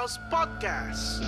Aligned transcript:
House 0.00 0.16
Podcast. 0.32 1.20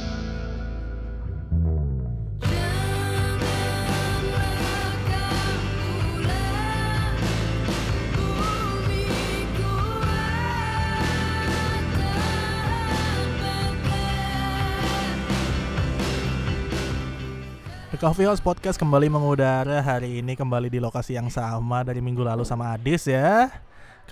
Coffee 18.00 18.24
House 18.24 18.40
Podcast 18.40 18.80
kembali 18.80 19.12
mengudara 19.12 19.84
hari 19.84 20.24
ini 20.24 20.32
kembali 20.32 20.72
di 20.72 20.80
lokasi 20.80 21.20
yang 21.20 21.28
sama 21.28 21.84
dari 21.84 22.00
minggu 22.00 22.24
lalu 22.24 22.48
sama 22.48 22.72
Adis 22.72 23.04
ya 23.04 23.52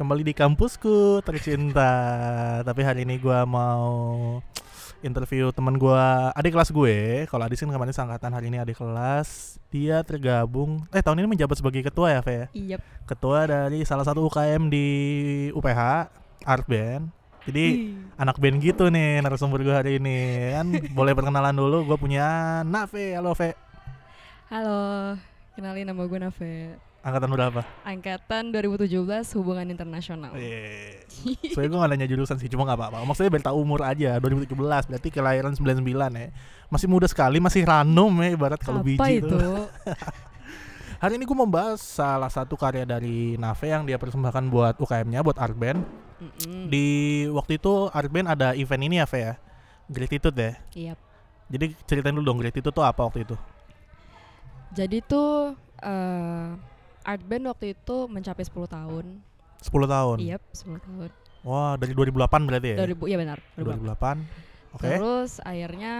Kembali 0.01 0.25
di 0.25 0.33
kampusku 0.33 1.21
tercinta. 1.21 1.93
Tapi 2.65 2.81
hari 2.81 3.05
ini 3.05 3.21
gua 3.21 3.45
mau 3.45 4.41
interview 5.05 5.53
teman 5.53 5.77
gua 5.77 6.33
adik 6.33 6.57
kelas 6.57 6.73
gue. 6.73 7.29
Kalau 7.29 7.45
Adis 7.45 7.61
kan 7.61 7.69
kemarin 7.69 7.93
seangkatan 7.93 8.33
hari 8.33 8.49
ini 8.49 8.57
adik 8.57 8.81
kelas. 8.81 9.61
Dia 9.69 10.01
tergabung, 10.01 10.89
eh 10.89 11.05
tahun 11.05 11.21
ini 11.21 11.37
menjabat 11.37 11.61
sebagai 11.61 11.85
ketua 11.85 12.17
ya 12.17 12.25
Fe 12.25 12.33
ya? 12.33 12.47
Iya. 12.57 12.77
Ketua 13.05 13.45
dari 13.45 13.85
salah 13.85 14.09
satu 14.09 14.25
UKM 14.25 14.73
di 14.73 14.89
UPH, 15.53 15.81
Art 16.49 16.65
Band. 16.65 17.13
Jadi 17.45 17.93
anak 18.17 18.41
band 18.41 18.57
gitu 18.65 18.89
nih 18.89 19.21
narasumber 19.21 19.61
gue 19.61 19.77
hari 19.77 20.01
ini. 20.01 20.49
Kan 20.57 20.81
boleh 20.97 21.13
perkenalan 21.13 21.53
dulu 21.53 21.85
gue 21.85 22.01
punya 22.01 22.65
Nave 22.65 23.21
halo 23.21 23.37
Ve 23.37 23.53
Halo, 24.49 24.81
kenalin 25.53 25.93
nama 25.93 26.03
gue 26.09 26.19
Nave. 26.25 26.89
Angkatan 27.01 27.29
berapa? 27.33 27.61
Angkatan 27.83 28.53
2017 28.53 28.93
Hubungan 29.41 29.67
Internasional. 29.69 30.37
Iya. 30.37 31.01
Soalnya 31.57 31.69
gue 31.73 31.79
gak 31.81 31.91
nanya 31.97 32.09
jurusan 32.09 32.37
sih, 32.37 32.49
cuma 32.49 32.69
gak 32.69 32.77
apa-apa 32.81 33.05
Maksudnya 33.09 33.33
biar 33.33 33.45
tahu 33.45 33.57
umur 33.65 33.81
aja, 33.85 34.17
2017 34.21 34.53
berarti 34.57 35.09
kelahiran 35.09 35.53
99 35.53 35.81
ya 36.17 36.29
Masih 36.69 36.87
muda 36.89 37.09
sekali, 37.09 37.41
masih 37.41 37.65
ranum 37.65 38.13
ya 38.21 38.37
ibarat 38.37 38.61
kalau 38.61 38.85
biji 38.85 39.21
itu? 39.21 39.29
tuh 39.29 39.69
Hari 41.03 41.17
ini 41.17 41.25
gue 41.25 41.33
membahas 41.33 41.81
salah 41.81 42.29
satu 42.29 42.61
karya 42.61 42.85
dari 42.85 43.33
Nave 43.41 43.65
yang 43.65 43.89
dia 43.89 43.97
persembahkan 43.97 44.53
buat 44.53 44.77
UKM-nya, 44.77 45.25
buat 45.25 45.41
Art 45.41 45.57
Band 45.57 45.81
Mm-mm. 46.21 46.69
Di 46.69 46.85
waktu 47.33 47.57
itu 47.57 47.89
Art 47.89 48.13
Band 48.13 48.29
ada 48.29 48.53
event 48.53 48.85
ini 48.85 49.01
ya 49.01 49.09
Ve 49.09 49.21
ya 49.25 49.35
Gratitude 49.89 50.37
ya 50.37 50.53
Iya. 50.77 50.95
Jadi 51.49 51.73
ceritain 51.89 52.13
dulu 52.13 52.29
dong 52.29 52.39
Gratitude 52.45 52.71
tuh 52.71 52.85
apa 52.85 53.01
waktu 53.01 53.25
itu? 53.25 53.37
Jadi 54.77 55.01
tuh 55.03 55.57
eh, 55.83 56.49
Art 57.03 57.23
Band 57.23 57.45
waktu 57.47 57.73
itu 57.73 57.97
mencapai 58.07 58.43
10 58.43 58.53
tahun. 58.67 59.07
10 59.61 59.69
tahun 59.87 60.17
Iya, 60.19 60.37
10 60.53 60.77
tahun. 60.79 61.11
Wah 61.41 61.73
dari 61.75 61.93
2008 61.93 62.45
berarti 62.45 62.69
ya? 62.71 62.77
2000 62.83 63.09
iya 63.09 63.17
benar. 63.17 63.39
2008 63.57 64.21
2008. 64.21 64.73
Oke 64.73 64.87
Terus 64.87 65.31
akhirnya 65.41 65.93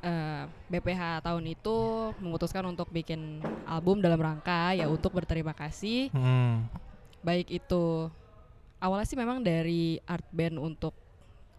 eh, 0.00 0.42
BPH 0.66 1.02
tahun 1.22 1.44
itu 1.46 1.76
memutuskan 2.18 2.64
untuk 2.64 2.88
bikin 2.88 3.38
album 3.64 4.00
dalam 4.00 4.16
rangka 4.16 4.72
ya 4.72 4.84
untuk 4.86 5.12
berterima 5.12 5.52
kasih 5.52 6.08
Hmm. 6.10 6.64
baik 7.20 7.52
itu 7.52 8.08
awalnya 8.78 9.04
sih 9.04 9.14
memang 9.14 9.44
dari 9.44 10.00
art 10.02 10.24
band 10.30 10.56
untuk 10.56 10.96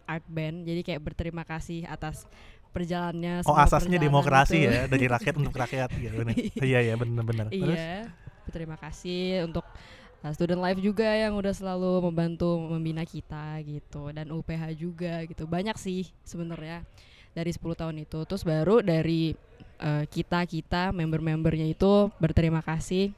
art 0.04 0.26
band 0.26 0.66
jadi 0.66 0.82
kayak 0.82 1.02
berterima 1.04 1.46
kasih 1.46 1.86
atas 1.86 2.26
perjalanannya 2.72 3.46
Oh 3.46 3.54
asasnya 3.54 3.96
demokrasi 3.96 4.58
itu. 4.58 4.74
ya 4.74 4.90
dari 4.90 5.06
rakyat 5.06 5.36
untuk 5.38 5.54
rakyat 5.54 5.90
gitu 5.94 6.22
nih. 6.24 6.36
Iya 6.74 6.80
iya 6.82 6.94
benar-benar. 6.96 7.48
Terus 7.48 7.78
iya 7.78 8.10
berterima 8.48 8.78
kasih 8.78 9.46
untuk 9.46 9.66
uh, 10.24 10.32
student 10.34 10.62
life 10.62 10.80
juga 10.80 11.08
yang 11.08 11.38
udah 11.38 11.54
selalu 11.54 12.10
membantu 12.10 12.58
membina 12.58 13.06
kita 13.06 13.60
gitu 13.66 14.10
dan 14.14 14.30
UPH 14.30 14.64
juga 14.78 15.26
gitu 15.26 15.46
banyak 15.46 15.76
sih 15.78 16.10
sebenarnya 16.26 16.84
dari 17.32 17.52
10 17.52 17.64
tahun 17.64 17.96
itu 18.04 18.20
terus 18.28 18.44
baru 18.44 18.84
dari 18.84 19.34
uh, 19.80 20.04
kita 20.08 20.44
kita 20.46 20.92
member-membernya 20.92 21.68
itu 21.72 22.12
berterima 22.20 22.60
kasih 22.60 23.16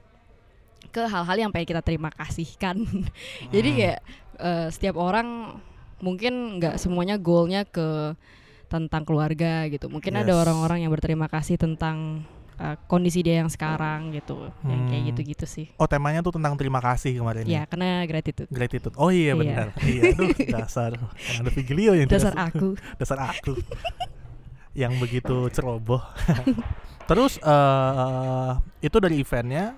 ke 0.91 1.01
hal-hal 1.07 1.47
yang 1.47 1.51
pengen 1.53 1.69
kita 1.73 1.81
terima 1.81 2.11
kasihkan 2.11 2.83
Jadi 3.55 3.69
kayak 3.71 3.99
eh, 4.41 4.67
setiap 4.67 4.99
orang 4.99 5.57
mungkin 6.03 6.59
nggak 6.59 6.75
semuanya 6.75 7.15
goalnya 7.15 7.63
ke 7.63 8.11
tentang 8.67 9.05
keluarga 9.05 9.69
gitu. 9.69 9.87
Mungkin 9.87 10.17
ada 10.17 10.33
Yes. 10.33 10.41
orang-orang 10.43 10.83
yang 10.83 10.91
berterima 10.91 11.29
kasih 11.31 11.55
tentang 11.61 12.25
eh, 12.55 12.75
kondisi 12.85 13.21
dia 13.21 13.39
yang 13.39 13.49
sekarang 13.49 14.11
gitu. 14.11 14.49
Yang 14.63 14.81
kayak 14.87 14.99
Hmm. 14.99 15.09
gitu-gitu 15.09 15.45
sih. 15.45 15.67
Oh 15.75 15.85
temanya 15.85 16.21
tuh 16.21 16.35
tentang 16.35 16.53
terima 16.53 16.77
kasih 16.77 17.17
kemarin 17.17 17.43
Ya, 17.45 17.65
karena 17.65 18.03
gratitude. 18.03 18.49
Gratitude. 18.49 18.95
Oh 18.95 19.09
iya 19.09 19.31
Iya. 19.31 19.39
benar. 19.39 19.67
iya. 19.81 20.01
Aduh 20.13 20.29
dasar. 20.49 20.91
Ada 21.39 21.49
Vigilio 21.49 21.93
yang 21.93 22.07
Dasar 22.07 22.31
tidak- 22.31 22.49
aku. 22.53 22.67
dasar 23.01 23.17
aku 23.23 23.53
yang 24.73 24.93
begitu 24.97 25.49
ceroboh. 25.49 26.01
Terus 27.09 27.37
eh 27.37 28.51
itu 28.81 28.97
dari 28.97 29.19
eventnya 29.19 29.75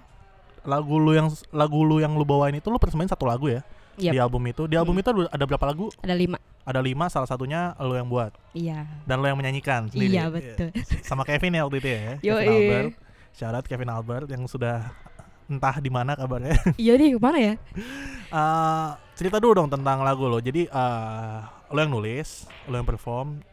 lagu 0.63 0.97
lu 0.97 1.13
yang 1.13 1.29
lagu 1.51 1.81
lu 1.81 1.99
yang 1.99 2.13
lu 2.13 2.23
bawain 2.23 2.53
itu 2.53 2.69
lu 2.69 2.77
persembahin 2.77 3.05
satu 3.07 3.25
lagu 3.25 3.49
ya 3.49 3.61
di 3.95 4.11
Yap, 4.11 4.27
album 4.27 4.43
itu. 4.45 4.65
Di 4.65 4.75
album 4.75 4.95
Hmm. 4.95 5.01
itu 5.01 5.09
ada 5.29 5.43
berapa 5.43 5.65
lagu? 5.65 5.87
ada 5.99 6.11
lima. 6.11 6.37
Ada 6.65 6.81
lima, 6.81 7.05
salah 7.13 7.29
satunya 7.29 7.77
lu 7.77 7.93
yang 7.93 8.09
buat 8.09 8.33
Iya. 8.57 8.89
dan 9.05 9.21
lu 9.21 9.29
yang 9.29 9.37
menyanyikan 9.37 9.85
sendiri. 9.85 10.17
Iya, 10.17 10.33
betul. 10.33 10.73
Sama 11.05 11.21
Kevin 11.21 11.53
ya 11.53 11.61
waktu 11.61 11.77
itu 11.77 11.89
ya. 11.93 12.01
Yoi. 12.33 12.41
Kevin 12.41 12.49
Albert. 12.49 12.91
Out 13.53 13.65
Kevin 13.69 13.89
Albert 13.93 14.27
yang 14.33 14.43
sudah 14.49 14.89
entah 15.45 15.77
di 15.77 15.93
mana 15.93 16.17
kabarnya. 16.17 16.57
iya 16.81 16.97
nih, 16.97 17.13
ke 17.13 17.19
mana 17.21 17.37
ya? 17.37 17.53
Eh, 18.33 18.89
cerita 19.13 19.37
dulu 19.37 19.61
dong 19.61 19.69
tentang 19.69 20.01
lagu 20.01 20.25
lo. 20.25 20.41
Jadi 20.41 20.65
eh 20.65 21.37
lo 21.69 21.77
yang 21.77 21.93
nulis, 21.93 22.49
lo 22.65 22.81
yang 22.81 22.87
perform. 22.87 23.45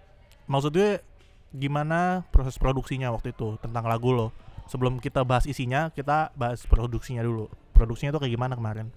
Maksudnya 0.49 1.05
gimana 1.53 2.25
proses 2.33 2.56
produksinya 2.56 3.12
waktu 3.12 3.37
itu 3.37 3.61
tentang 3.61 3.84
lagu 3.84 4.09
lo? 4.17 4.33
Sebelum 4.73 4.97
kita 5.05 5.21
bahas 5.21 5.44
isinya, 5.44 5.93
kita 5.93 6.33
bahas 6.33 6.65
produksinya 6.65 7.21
dulu. 7.21 7.53
Produksinya 7.77 8.15
tuh 8.17 8.25
kayak 8.25 8.41
gimana 8.41 8.56
kemarin? 8.56 8.89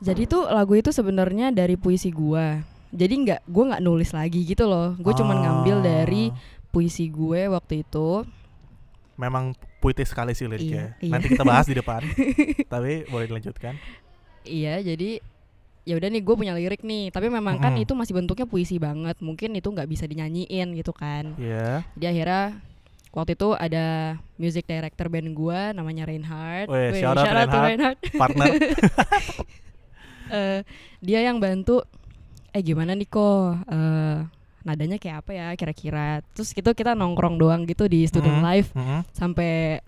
Jadi 0.00 0.24
tuh 0.24 0.48
lagu 0.48 0.72
itu 0.72 0.88
sebenarnya 0.88 1.52
dari 1.52 1.76
puisi 1.76 2.08
gua. 2.08 2.64
Jadi 2.90 3.14
nggak, 3.22 3.40
gua 3.46 3.64
nggak 3.74 3.82
nulis 3.86 4.10
lagi 4.10 4.42
gitu 4.42 4.66
loh. 4.66 4.98
Gue 4.98 5.14
cuman 5.14 5.36
ngambil 5.38 5.76
Ah, 5.78 5.84
dari 5.84 6.34
puisi 6.70 7.06
gue 7.06 7.46
waktu 7.46 7.86
itu. 7.86 8.26
Memang 9.14 9.54
puitis 9.78 10.10
sekali 10.10 10.32
sih 10.34 10.50
liriknya. 10.50 10.98
Iya, 10.98 11.06
iya. 11.06 11.12
Nanti 11.12 11.26
kita 11.30 11.44
bahas 11.46 11.66
di 11.70 11.76
depan. 11.78 12.02
Tapi 12.72 13.06
boleh 13.06 13.26
dilanjutkan. 13.30 13.74
Iya, 14.42 14.82
jadi 14.82 15.20
ya 15.86 15.96
udah 15.96 16.08
nih 16.08 16.22
gue 16.22 16.34
punya 16.34 16.52
lirik 16.56 16.82
nih. 16.82 17.14
Tapi 17.14 17.30
memang 17.30 17.60
kan 17.60 17.76
Mm-mm. 17.76 17.84
itu 17.84 17.92
masih 17.94 18.16
bentuknya 18.16 18.46
puisi 18.48 18.80
banget. 18.80 19.20
Mungkin 19.22 19.54
itu 19.54 19.68
nggak 19.70 19.86
bisa 19.86 20.08
dinyanyiin 20.10 20.74
gitu 20.74 20.90
kan. 20.90 21.36
Iya. 21.36 21.84
Jadi 21.94 22.06
akhirnya 22.10 22.44
waktu 23.10 23.34
itu 23.34 23.48
ada 23.54 24.16
music 24.38 24.64
director 24.66 25.06
band 25.10 25.30
gue 25.30 25.60
namanya 25.76 26.06
Reinhard. 26.08 26.66
Weh, 26.70 26.90
Weh, 26.94 27.00
shout 27.02 27.14
out 27.14 27.26
to 27.26 27.30
Reinhard. 27.30 27.62
Reinhard. 27.66 27.98
Partner. 28.18 28.46
Eh, 30.30 30.62
dia 31.02 31.26
yang 31.26 31.42
bantu. 31.42 31.82
Eh 32.50 32.62
gimana 32.62 32.92
nih 32.92 33.06
kok? 33.06 33.62
Eh, 33.66 34.16
nadanya 34.60 34.98
kayak 34.98 35.16
apa 35.22 35.30
ya 35.30 35.46
kira-kira? 35.54 36.20
Terus 36.34 36.50
gitu 36.50 36.70
kita 36.70 36.92
nongkrong 36.92 37.38
doang 37.38 37.62
gitu 37.64 37.86
di 37.86 38.02
student 38.04 38.38
Mhm, 38.38 38.44
life 38.44 38.68
mhm, 38.74 38.98
sampai 39.10 39.78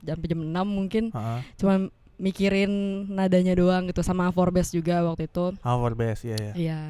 jam 0.00 0.20
jam 0.20 0.40
6 0.40 0.66
mungkin. 0.66 1.04
heeh. 1.10 1.40
Cuma 1.56 1.88
mikirin 2.20 2.68
nadanya 3.08 3.56
doang 3.56 3.88
gitu 3.88 4.04
sama 4.04 4.28
four 4.28 4.52
bass 4.52 4.68
juga 4.68 5.00
waktu 5.02 5.24
itu. 5.24 5.56
Our 5.60 5.92
best, 5.94 6.22
iya 6.22 6.36
ya. 6.38 6.52
Iya. 6.54 6.80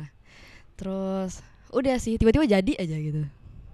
Terus 0.74 1.38
udah 1.70 1.96
sih 1.96 2.18
tiba-tiba 2.18 2.44
jadi 2.44 2.72
aja 2.76 2.96
gitu. 2.98 3.22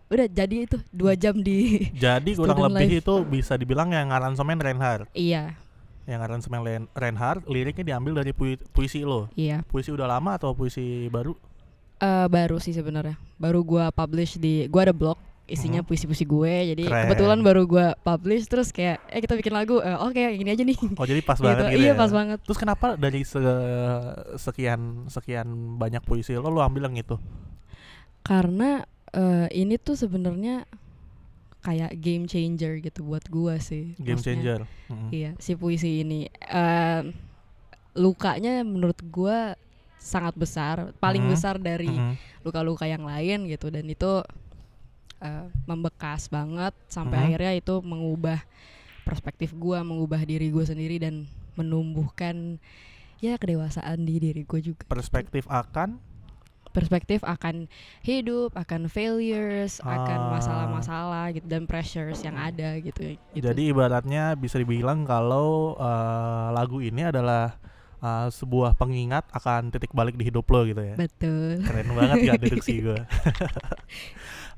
Udah 0.06 0.28
jadi 0.28 0.56
itu 0.62 0.76
dua 0.92 1.16
jam 1.16 1.34
di 1.34 1.88
Jadi 1.90 2.36
kurang 2.36 2.60
lebih 2.62 2.86
life. 2.92 3.02
itu 3.02 3.14
bisa 3.26 3.56
dibilang 3.56 3.90
yang 3.90 4.12
ngaransemen 4.12 4.60
Reinhard. 4.60 5.08
iya 5.10 5.56
Yang 6.06 6.20
aransemen 6.22 6.60
Len- 6.60 6.90
Reinhard, 6.92 7.42
liriknya 7.44 7.82
diambil 7.84 8.14
dari 8.16 8.30
pui- 8.30 8.62
puisi 8.68 9.02
lo. 9.02 9.26
iya 9.34 9.60
Puisi 9.62 9.90
udah 9.90 10.06
lama 10.08 10.34
atau 10.34 10.50
puisi 10.52 11.06
baru? 11.08 11.34
Eh, 11.96 12.26
baru 12.26 12.56
sih 12.56 12.70
sebenarnya 12.70 13.16
baru 13.34 13.60
gua 13.60 13.88
publish 13.88 14.36
di 14.36 14.66
gua 14.66 14.84
ada 14.84 14.92
blog 14.92 15.16
isinya 15.44 15.78
Mhm. 15.78 15.86
puisi-puisi 15.86 16.24
gue 16.24 16.54
jadi 16.68 16.84
Keren. 16.84 17.02
kebetulan 17.06 17.38
baru 17.40 17.62
gua 17.64 17.86
publish 17.96 18.44
terus 18.44 18.68
kayak 18.68 18.98
eh 19.06 19.18
kita 19.18 19.32
bikin 19.32 19.50
lagu 19.50 19.78
eh, 19.78 19.94
oke 19.94 20.12
yang 20.14 20.34
ini 20.34 20.50
aja 20.50 20.60
nih 20.60 20.74
Oh 20.92 21.02
jadi 21.02 21.22
pas 21.22 21.38
Gitu. 21.38 21.46
banget 21.46 21.70
gitu 21.70 21.80
iya 21.80 21.88
ya? 21.88 21.94
pas 21.94 22.10
banget 22.10 22.38
Terus 22.42 22.58
kenapa 22.58 22.86
dari 22.94 23.22
se- 23.22 23.38
sekian 24.36 24.80
sekian 25.06 25.46
banyak 25.76 26.02
puisi 26.02 26.34
lo 26.34 26.46
lo 26.46 26.60
ambil 26.60 26.84
yang 26.84 26.98
itu? 26.98 27.14
karena 28.20 28.84
eh, 29.08 29.46
ini 29.54 29.78
tuh 29.78 29.94
sebenarnya 29.94 30.66
kayak 31.66 31.98
game 31.98 32.30
changer 32.30 32.78
gitu 32.78 33.02
buat 33.02 33.26
gua 33.26 33.58
sih 33.58 33.98
Game 33.98 34.22
Maksudnya, 34.22 34.62
changer. 34.62 34.62
Iya, 35.10 35.30
si 35.42 35.58
puisi 35.58 36.06
ini 36.06 36.30
eh, 36.30 37.02
lukanya 37.98 38.62
menurut 38.62 39.02
gua 39.02 39.58
sangat 39.98 40.38
besar, 40.38 40.94
paling 41.02 41.26
Mhm. 41.26 41.30
besar 41.34 41.58
dari 41.58 41.90
Mhm. 41.90 42.14
luka-luka 42.46 42.86
yang 42.86 43.02
lain 43.02 43.50
gitu 43.50 43.66
dan 43.68 43.82
itu 43.84 44.22
eh, 45.18 45.48
membekas 45.64 46.28
banget 46.28 46.76
sampai 46.86 47.18
Mhm. 47.18 47.24
akhirnya 47.26 47.52
itu 47.56 47.74
mengubah 47.82 48.38
perspektif 49.02 49.56
gua, 49.56 49.80
mengubah 49.82 50.22
diri 50.22 50.52
gua 50.52 50.62
sendiri 50.62 51.00
dan 51.00 51.24
menumbuhkan 51.56 52.60
ya 53.16 53.40
kedewasaan 53.40 54.04
di 54.04 54.20
diri 54.20 54.44
gue 54.44 54.60
juga. 54.60 54.84
Perspektif 54.84 55.48
akan 55.48 55.96
perspektif 56.76 57.24
akan 57.24 57.72
hidup, 58.00 58.52
akan 58.52 58.86
failures, 58.86 59.80
akan 59.80 60.20
Ah. 60.20 60.30
masalah-masalah 60.30 61.32
gitu 61.32 61.48
dan 61.48 61.64
pressures 61.64 62.20
yang 62.20 62.36
ada 62.36 62.76
gitu. 62.78 63.16
Gitu. 63.32 63.40
Jadi 63.40 63.72
ibaratnya 63.72 64.36
bisa 64.36 64.60
dibilang 64.60 65.02
kalau 65.02 65.72
eh, 65.74 66.46
lagu 66.52 66.78
ini 66.78 67.08
adalah 67.08 67.56
eh, 67.96 68.28
sebuah 68.28 68.76
pengingat 68.76 69.24
akan 69.32 69.72
titik 69.72 69.90
balik 69.90 70.14
di 70.14 70.28
hidup 70.28 70.44
lo 70.46 70.62
gitu 70.62 70.84
ya. 70.84 70.94
betul. 70.94 71.64
Keren 71.64 71.88
banget 71.90 72.16
gak 72.28 72.40
deduksi 72.44 72.84
gue. 72.84 73.00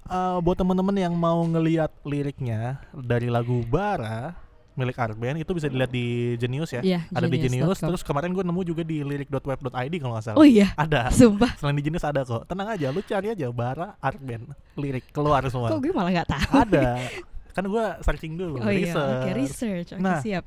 Eh, 0.09 0.38
buat 0.41 0.56
temen-temen 0.56 0.97
yang 0.97 1.12
mau 1.12 1.44
ngeliat 1.44 1.93
liriknya 2.00 2.81
dari 2.97 3.29
lagu 3.29 3.61
Bara 3.69 4.32
milik 4.78 4.94
Arben 4.94 5.34
itu 5.36 5.50
bisa 5.50 5.66
dilihat 5.66 5.90
di 5.90 6.38
Genius 6.38 6.70
ya. 6.70 6.80
Iya, 6.80 7.00
Ada 7.10 7.26
di 7.26 7.38
Genius. 7.42 7.82
Terus 7.82 8.00
kemarin 8.00 8.30
gue 8.30 8.40
nemu 8.40 8.62
juga 8.62 8.86
di 8.86 9.02
lirik.web.id 9.02 9.94
kalau 9.98 10.14
nggak 10.14 10.25
salah. 10.25 10.38
Oh 10.38 10.46
iya, 10.46 10.70
Ada. 10.78 11.10
sumpah. 11.10 11.58
Selain 11.58 11.75
di 11.75 11.82
Genius 11.82 12.06
ada 12.06 12.22
kok. 12.22 12.46
Tenang 12.46 12.70
aja, 12.70 12.88
lu 12.88 13.02
cari 13.02 13.34
aja 13.34 13.50
Bara 13.50 13.98
Arben 13.98 14.46
lirik 14.78 15.10
keluar 15.10 15.42
semua. 15.50 15.75
Kok 15.75 15.82
gue 15.82 15.90
malah 15.90 16.14
nggak 16.14 16.30
tahu. 16.30 16.50
Ada. 16.62 16.86
Kan 17.50 17.64
gue 17.66 17.84
searching 18.06 18.38
dulu, 18.38 18.62
Oh 18.62 18.70
iya, 18.70 18.86
research. 18.86 19.19
oke 19.19 19.30
research. 19.34 19.88
Oke, 19.92 20.00
Nah, 20.00 20.22
siap. 20.22 20.44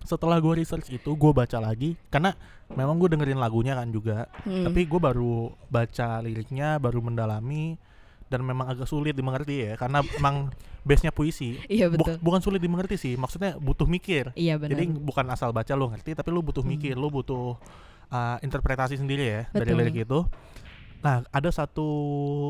Setelah 0.00 0.40
gue 0.40 0.64
research 0.64 0.88
itu, 0.88 1.10
gue 1.12 1.30
baca 1.30 1.60
lagi 1.60 1.92
karena 2.08 2.32
memang 2.72 2.96
gue 2.96 3.12
dengerin 3.12 3.36
lagunya 3.36 3.76
kan 3.76 3.92
juga. 3.92 4.32
Hmm. 4.42 4.64
Tapi 4.64 4.88
gue 4.88 4.96
baru 4.96 5.52
baca 5.68 6.24
liriknya, 6.24 6.80
baru 6.80 7.04
mendalami 7.04 7.76
dan 8.26 8.40
memang 8.40 8.66
agak 8.66 8.84
sulit 8.84 9.12
dimengerti 9.12 9.68
ya 9.68 9.72
karena 9.76 10.00
emang 10.18 10.50
base-nya 10.82 11.10
puisi. 11.10 11.56
iya 11.66 11.88
Bu- 11.88 12.00
betul. 12.00 12.16
bukan 12.20 12.40
sulit 12.40 12.60
dimengerti 12.60 12.96
sih, 12.96 13.14
maksudnya 13.14 13.56
butuh 13.56 13.84
mikir. 13.84 14.32
Iya 14.34 14.56
benar. 14.56 14.76
Jadi 14.76 14.84
bukan 14.94 15.24
asal 15.28 15.48
baca 15.50 15.72
lo 15.72 15.88
ngerti, 15.88 16.12
tapi 16.12 16.28
lo 16.28 16.40
butuh 16.40 16.60
Hmm. 16.60 16.72
mikir, 16.72 16.94
lo 16.94 17.08
butuh 17.08 17.56
uh, 18.08 18.36
interpretasi 18.40 18.96
sendiri 18.96 19.24
ya 19.24 19.40
dari 19.50 19.72
Betul. 19.72 19.78
lirik 19.80 19.96
itu. 20.04 20.20
Nah, 21.00 21.20
ada 21.28 21.48
satu 21.48 21.88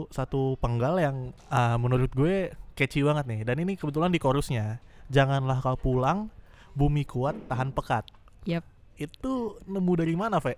satu 0.08 0.54
penggal 0.58 0.98
yang 0.98 1.16
uh, 1.48 1.74
menurut 1.74 2.10
gue 2.10 2.50
catchy 2.74 3.02
banget 3.02 3.26
nih. 3.26 3.40
Dan 3.42 3.58
ini 3.60 3.74
kebetulan 3.74 4.10
di 4.10 4.18
chorusnya. 4.18 4.78
Janganlah 5.10 5.58
kau 5.58 5.74
pulang, 5.74 6.30
bumi 6.72 7.02
kuat 7.02 7.34
tahan 7.46 7.70
pekat. 7.70 8.06
Yap. 8.46 8.62
Itu 8.94 9.58
nemu 9.66 9.92
dari 9.94 10.14
mana, 10.14 10.38
Ve? 10.38 10.54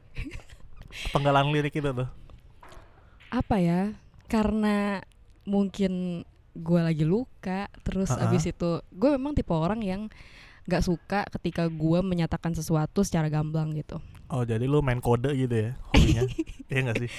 Penggalan 1.12 1.49
lirik 1.51 1.73
itu 1.73 1.89
tuh. 1.89 2.09
apa 3.27 3.59
ya 3.59 3.91
karena 4.26 5.00
mungkin 5.43 6.23
gue 6.52 6.81
lagi 6.81 7.05
luka 7.05 7.69
terus 7.81 8.08
Ha-ha. 8.08 8.26
abis 8.26 8.49
itu 8.49 8.70
gue 8.90 9.11
memang 9.12 9.32
tipe 9.32 9.52
orang 9.52 9.81
yang 9.81 10.08
nggak 10.67 10.82
suka 10.82 11.23
ketika 11.31 11.69
gue 11.69 11.99
menyatakan 12.00 12.50
sesuatu 12.50 13.00
secara 13.00 13.28
gamblang 13.28 13.70
gitu 13.73 14.02
Oh, 14.26 14.43
jadi 14.43 14.67
lu 14.67 14.82
main 14.82 14.99
kode 14.99 15.31
gitu 15.32 15.55
ya 15.55 15.78
hobinya? 15.88 16.26
Iya 16.67 16.81
gak 16.82 16.99
sih? 16.99 17.11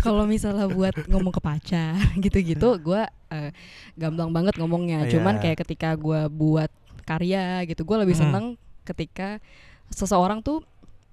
kalau 0.00 0.24
misalnya 0.24 0.64
buat 0.66 0.96
ngomong 1.04 1.28
ke 1.30 1.42
pacar 1.42 1.92
gitu-gitu 2.24 2.80
gue 2.80 3.02
eh, 3.28 3.52
gamblang 3.94 4.32
banget 4.32 4.56
ngomongnya 4.56 5.04
cuman 5.06 5.36
Iya. 5.36 5.42
kayak 5.44 5.58
ketika 5.60 5.92
gue 5.92 6.24
buat 6.30 6.72
karya 7.04 7.68
gitu 7.68 7.84
gue 7.84 7.96
lebih 7.98 8.16
Hmm. 8.16 8.24
seneng 8.24 8.44
ketika 8.82 9.44
seseorang 9.88 10.40
tuh 10.40 10.64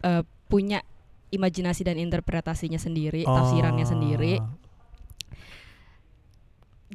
eh, 0.01 0.23
punya 0.47 0.79
imajinasi 1.27 1.83
dan 1.83 1.99
interpretasinya 1.99 2.79
sendiri 2.79 3.27
tafsirannya 3.27 3.83
sendiri 3.83 4.39
Oh. 4.39 4.47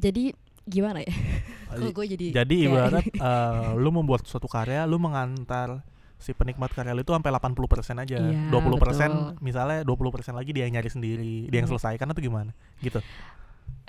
Jadi 0.01 0.33
gimana 0.65 1.05
ya 1.05 1.13
Kok 1.71 1.95
gue 1.95 2.05
jadi 2.17 2.25
Jadi 2.43 2.67
ibarat 2.67 3.05
eh, 3.31 3.71
lu 3.79 3.95
membuat 3.95 4.27
suatu 4.27 4.43
karya, 4.43 4.83
lu 4.83 4.99
mengantar 4.99 5.79
si 6.19 6.35
penikmat 6.35 6.67
karya 6.69 6.91
lu 6.91 6.99
itu 6.99 7.15
sampai 7.15 7.31
80% 7.31 7.95
aja. 7.95 8.17
Iya, 8.19 8.51
20% 8.51 8.75
betul. 8.75 9.09
misalnya 9.39 9.79
20% 9.87 10.35
lagi 10.35 10.51
dia 10.51 10.67
yang 10.67 10.75
nyari 10.75 10.89
sendiri, 10.91 11.35
dia 11.47 11.63
yang 11.63 11.71
Hmm. 11.71 11.79
selesaikan 11.79 12.11
atau 12.11 12.19
gimana? 12.19 12.51
Gitu. 12.83 12.99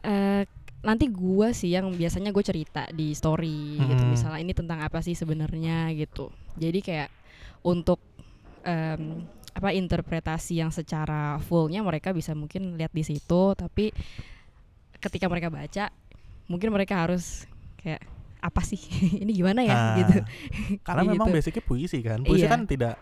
Eh, 0.00 0.46
nanti 0.82 1.10
gua 1.10 1.50
sih 1.50 1.74
yang 1.74 1.90
biasanya 1.90 2.30
gue 2.30 2.44
cerita 2.46 2.86
di 2.90 3.14
story 3.14 3.78
gitu 3.78 4.02
Mm-mm. 4.02 4.14
misalnya 4.14 4.40
ini 4.42 4.50
tentang 4.50 4.82
apa 4.82 4.98
sih 4.98 5.14
sebenarnya 5.14 5.94
gitu 5.94 6.34
jadi 6.58 6.78
kayak 6.82 7.08
untuk 7.62 8.02
em, 8.66 9.22
apa 9.54 9.70
interpretasi 9.70 10.58
yang 10.58 10.74
secara 10.74 11.38
fullnya 11.38 11.86
mereka 11.86 12.10
bisa 12.10 12.34
mungkin 12.34 12.74
lihat 12.74 12.90
di 12.90 13.06
situ 13.06 13.54
tapi 13.54 13.94
ketika 14.98 15.30
mereka 15.30 15.54
baca 15.54 15.94
mungkin 16.52 16.68
mereka 16.68 17.00
harus 17.00 17.48
kayak 17.80 18.04
apa 18.38 18.60
sih 18.60 18.76
ini 19.22 19.32
gimana 19.32 19.64
ya 19.64 19.72
Nah, 19.72 19.96
gitu 19.98 20.14
Karena 20.84 21.02
memang 21.16 21.32
gitu. 21.32 21.36
basicnya 21.40 21.62
puisi 21.64 21.98
kan. 22.04 22.20
Puisi 22.20 22.44
Iya. 22.44 22.52
kan 22.52 22.60
tidak 22.68 22.94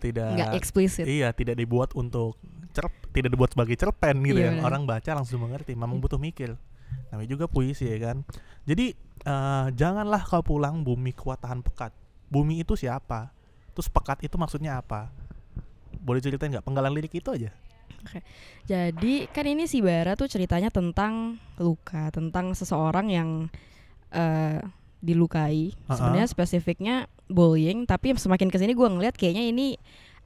tidak 0.00 0.28
nggak 0.32 0.50
eksplisit 0.56 1.04
Iya, 1.04 1.28
tidak 1.32 1.56
dibuat 1.56 1.92
untuk 1.92 2.40
cerp, 2.72 2.92
tidak 3.10 3.32
dibuat 3.32 3.50
sebagai 3.52 3.74
cerpen 3.74 4.20
gitu 4.22 4.38
Iya, 4.38 4.56
ya. 4.56 4.62
Orang 4.62 4.84
baca 4.84 5.10
langsung 5.12 5.40
mengerti, 5.40 5.72
memang 5.72 5.96
Hmm. 5.96 6.04
butuh 6.04 6.16
mikir. 6.16 6.56
Namanya 7.08 7.28
juga 7.28 7.44
puisi 7.46 7.84
ya 7.84 7.98
kan. 8.00 8.24
Jadi 8.64 8.96
eh, 9.22 9.66
janganlah 9.74 10.22
kau 10.22 10.40
pulang 10.40 10.80
bumi 10.80 11.10
kuat 11.10 11.40
tahan 11.40 11.60
pekat. 11.60 11.90
Bumi 12.28 12.60
itu 12.60 12.74
siapa? 12.74 13.34
Terus 13.72 13.88
pekat 13.88 14.22
itu 14.22 14.36
maksudnya 14.36 14.78
apa? 14.78 15.10
Boleh 15.98 16.20
ceritain 16.20 16.48
nggak 16.48 16.62
penggalan 16.62 16.92
lirik 16.92 17.10
itu 17.12 17.28
aja? 17.28 17.50
Jadi 18.66 19.30
kan 19.30 19.46
ini 19.46 19.64
si 19.66 19.78
Bara 19.80 20.18
tuh 20.18 20.26
ceritanya 20.26 20.68
tentang 20.68 21.38
luka, 21.56 22.10
tentang 22.10 22.52
seseorang 22.52 23.06
yang 23.10 23.28
eh 24.10 24.60
dilukai. 25.00 25.70
Uh-uh. 25.86 25.94
Sebenarnya 25.94 26.26
spesifiknya 26.26 26.96
bullying, 27.28 27.86
tapi 27.86 28.16
semakin 28.16 28.48
ke 28.50 28.58
sini 28.58 28.72
gue 28.74 28.88
ngeliat 28.88 29.14
kayaknya 29.14 29.44
ini 29.46 29.76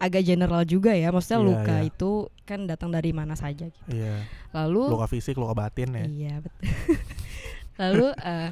agak 0.00 0.24
general 0.24 0.64
juga 0.64 0.96
ya. 0.96 1.12
Maksudnya 1.12 1.40
Iya, 1.42 1.48
luka 1.52 1.74
iya. 1.76 1.88
itu 1.92 2.10
kan 2.48 2.60
datang 2.64 2.88
dari 2.88 3.12
mana 3.12 3.36
saja. 3.36 3.68
Gitu. 3.68 3.84
Iya. 3.92 4.24
Lalu 4.56 4.82
Luka 4.96 5.06
fisik, 5.10 5.36
luka 5.36 5.52
batin 5.52 5.92
ya. 5.92 6.04
iya 6.08 6.34
betul. 6.40 6.64
Lalu 7.82 8.08
eh, 8.16 8.48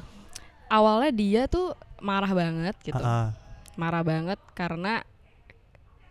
awalnya 0.69 1.11
dia 1.13 1.41
tuh 1.49 1.73
marah 1.99 2.31
banget 2.31 2.75
gitu, 2.85 3.01
Ah, 3.01 3.09
ah. 3.09 3.29
marah 3.75 4.05
banget 4.05 4.37
karena 4.53 5.01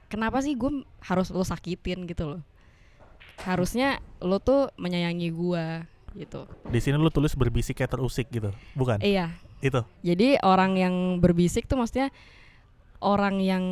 kenapa 0.08 0.42
sih 0.42 0.56
gue 0.58 0.82
harus 1.04 1.30
lo 1.30 1.44
sakitin 1.46 2.08
gitu 2.10 2.36
loh. 2.36 2.42
Harusnya 3.38 3.98
lo 4.18 4.38
tuh 4.38 4.70
menyayangi 4.74 5.28
gua 5.30 5.86
gitu. 6.12 6.48
Di 6.66 6.80
sini 6.80 6.96
lu 6.96 7.08
tulis 7.08 7.32
berbisik 7.32 7.78
kayak 7.78 7.94
terusik 7.94 8.26
gitu, 8.28 8.50
bukan? 8.74 8.98
Iya. 8.98 9.30
Itu. 9.58 9.82
Jadi 10.02 10.38
orang 10.40 10.74
yang 10.74 10.94
berbisik 11.18 11.66
tuh 11.66 11.78
maksudnya 11.78 12.10
orang 12.98 13.38
yang 13.38 13.64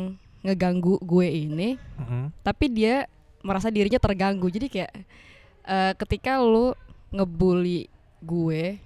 ngeganggu 0.43 0.99
gue 1.03 1.27
ini, 1.27 1.75
Mm-mm. 1.97 2.31
tapi 2.41 2.67
dia 2.67 3.07
merasa 3.41 3.67
dirinya 3.67 3.99
terganggu. 3.99 4.47
Jadi 4.47 4.67
kayak 4.67 4.91
eh, 5.63 5.93
ketika 5.97 6.39
lu 6.39 6.71
ngebully 7.11 7.87
gue, 8.19 8.79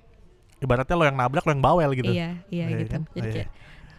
Ibaratnya 0.57 0.93
lo 0.93 1.05
yang 1.05 1.17
nabrak, 1.17 1.41
lo 1.41 1.51
yang 1.53 1.65
bawel 1.65 1.89
gitu. 1.91 2.13
iya, 2.13 2.37
iya 2.53 2.65
Iya 2.69 2.77
gitu. 2.85 2.91
kan? 2.93 3.01
Jadi 3.13 3.27
Iya. 3.27 3.33
kayak 3.33 3.49